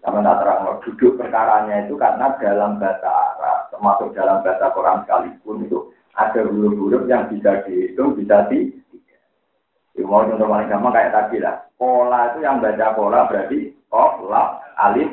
[0.00, 5.66] Sama tak terang duduk perkaranya itu karena dalam bahasa Arab, termasuk dalam bahasa Quran sekalipun
[5.66, 5.78] itu
[6.14, 8.70] ada huruf-huruf yang bisa dihitung, bisa di
[9.96, 11.56] Ya, mau contoh paling gampang kayak tadi lah.
[11.80, 15.08] Pola itu yang baca pola berarti kof, lap, alif,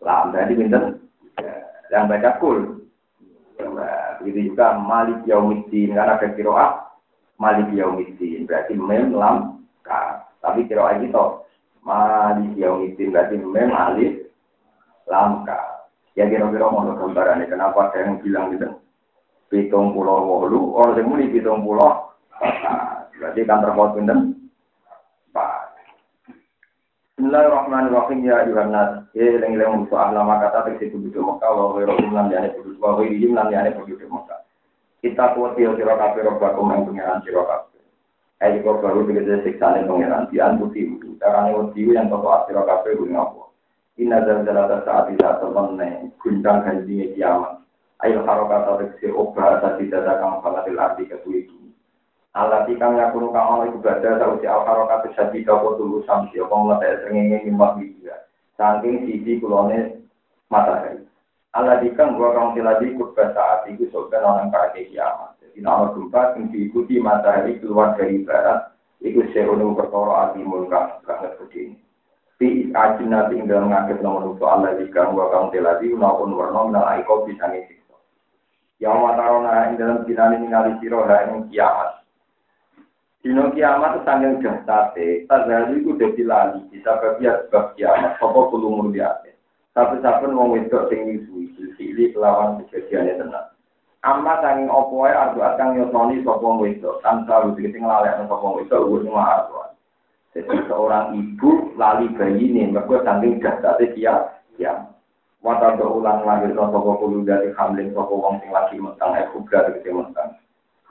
[0.00, 0.32] lam.
[0.32, 0.82] Berarti pinter.
[1.92, 2.58] Yang baca kul.
[4.24, 6.88] Begitu juga Malik Yaumiddin karena ada kiroah
[7.36, 10.24] Malik Yaumiddin berarti mem lam ka.
[10.40, 11.44] Tapi kiroah itu
[11.84, 14.24] Malik Yaumiddin berarti mem alif
[15.04, 15.84] lam ka.
[16.16, 18.80] Ya kira-kira mau gambarannya kenapa saya yang bilang gitu.
[19.52, 22.13] Pitung pulau wolu, orang yang muli pitung pulau.
[23.18, 24.44] Berarti kan terpaut pinten.
[27.14, 29.06] Bismillahirrahmanirrahim ya ayuhan nas.
[29.14, 33.00] Ya eling eling musuh ahla kata tegese penduduk Mekah wa ghairu lan yani penduduk wa
[33.00, 34.44] ghairu lan yani penduduk Mekah.
[34.98, 37.80] Kita kuat ya sira kabeh robakum yang pengiran sira kabeh.
[38.44, 40.84] Ayo kok baru tegese siksane pengiran di antuti
[41.16, 43.42] carane wedi yang toto sira kabeh kuwi apa.
[43.96, 47.62] Inna zalzalata saat tidak temen guncang ganjine kiamat.
[48.04, 51.63] Ayo harokata tegese obah tadi dadakan falatil arti ketuiki.
[52.34, 57.06] Allah kang yakunu kang ana ibadah sausi al harokat sadi kau tulu samsi apa mletek
[57.06, 58.26] srengenge nyembah dia.
[58.58, 60.02] Saking sisi kulone
[60.50, 61.06] matahari.
[61.54, 65.38] Allah kang gua kang tiladi kubah saat itu sultan orang kaki kiamat.
[65.38, 71.38] Jadi nama gempa yang diikuti matahari keluar dari barat itu seunu perkara atimul kang banget
[71.38, 71.78] gede.
[72.34, 76.90] Fi ajin nanti dalam ngakit nomor untuk Allah kang gua kang tiladi maupun warna minal
[76.98, 77.94] aiko bisa ngisikso.
[78.82, 82.03] Yang matarona ing dalam dinani ningali siro ing kiamat.
[83.24, 84.36] Dino kiamat itu sangat
[84.68, 89.32] dahsate, tazali itu udah dilali, bisa bagian sebab kiamat, apa perlu mulyate.
[89.72, 91.48] Satu-satu mau wedok sing nyusui,
[91.80, 93.48] silih lawan kejadiannya tenang.
[94.04, 99.24] Amma sanging opoe ardu akang yosoni sopong wedok, tanpa dikit ngelalek sopong wedok, gue semua
[99.40, 99.56] ardu.
[100.36, 104.92] Jadi seorang ibu lali bayi ini, mereka saking dahsate kia, kiamat.
[105.40, 109.80] Wata ulang lahir sopong puluh dari hamlin sopong wong sing lagi mentang, eh kubra dari
[109.88, 110.36] mentang.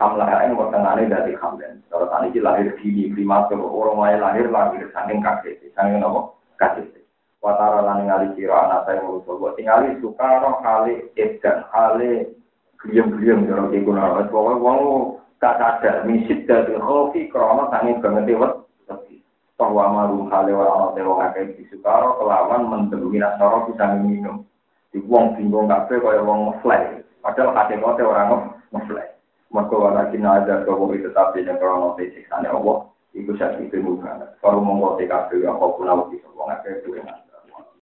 [0.02, 1.78] Hamlah yang bertengahnya dari hamdan.
[1.86, 6.90] Kalau tadi lahir di prematur, orang lain lahir lahir saking kaget, saking nopo kaget.
[7.44, 12.26] Watara lan ngali kira anak saya mau coba tinggali sukaro kali edan kali
[12.82, 14.26] geliam-geliam jorong kikunar.
[14.32, 14.80] Pokoknya wong
[15.44, 18.64] gak sadar misit dari hoki krono saking banget dewet.
[19.54, 24.42] Bahwa marum kali orang orang dewa kakek di sukaro kelawan mendemi nasoro bisa minum.
[24.90, 27.06] Di wong bingung kafe kaya wong ngefly.
[27.22, 29.13] Padahal kakek kote orang ngefly.
[29.54, 32.90] Maka walakin ada kau tetap di negara nanti siksanya Allah.
[33.14, 34.26] Iku saya itu bukan.
[34.42, 36.98] Kalau mau TKP apa pun aku bisa ngomong itu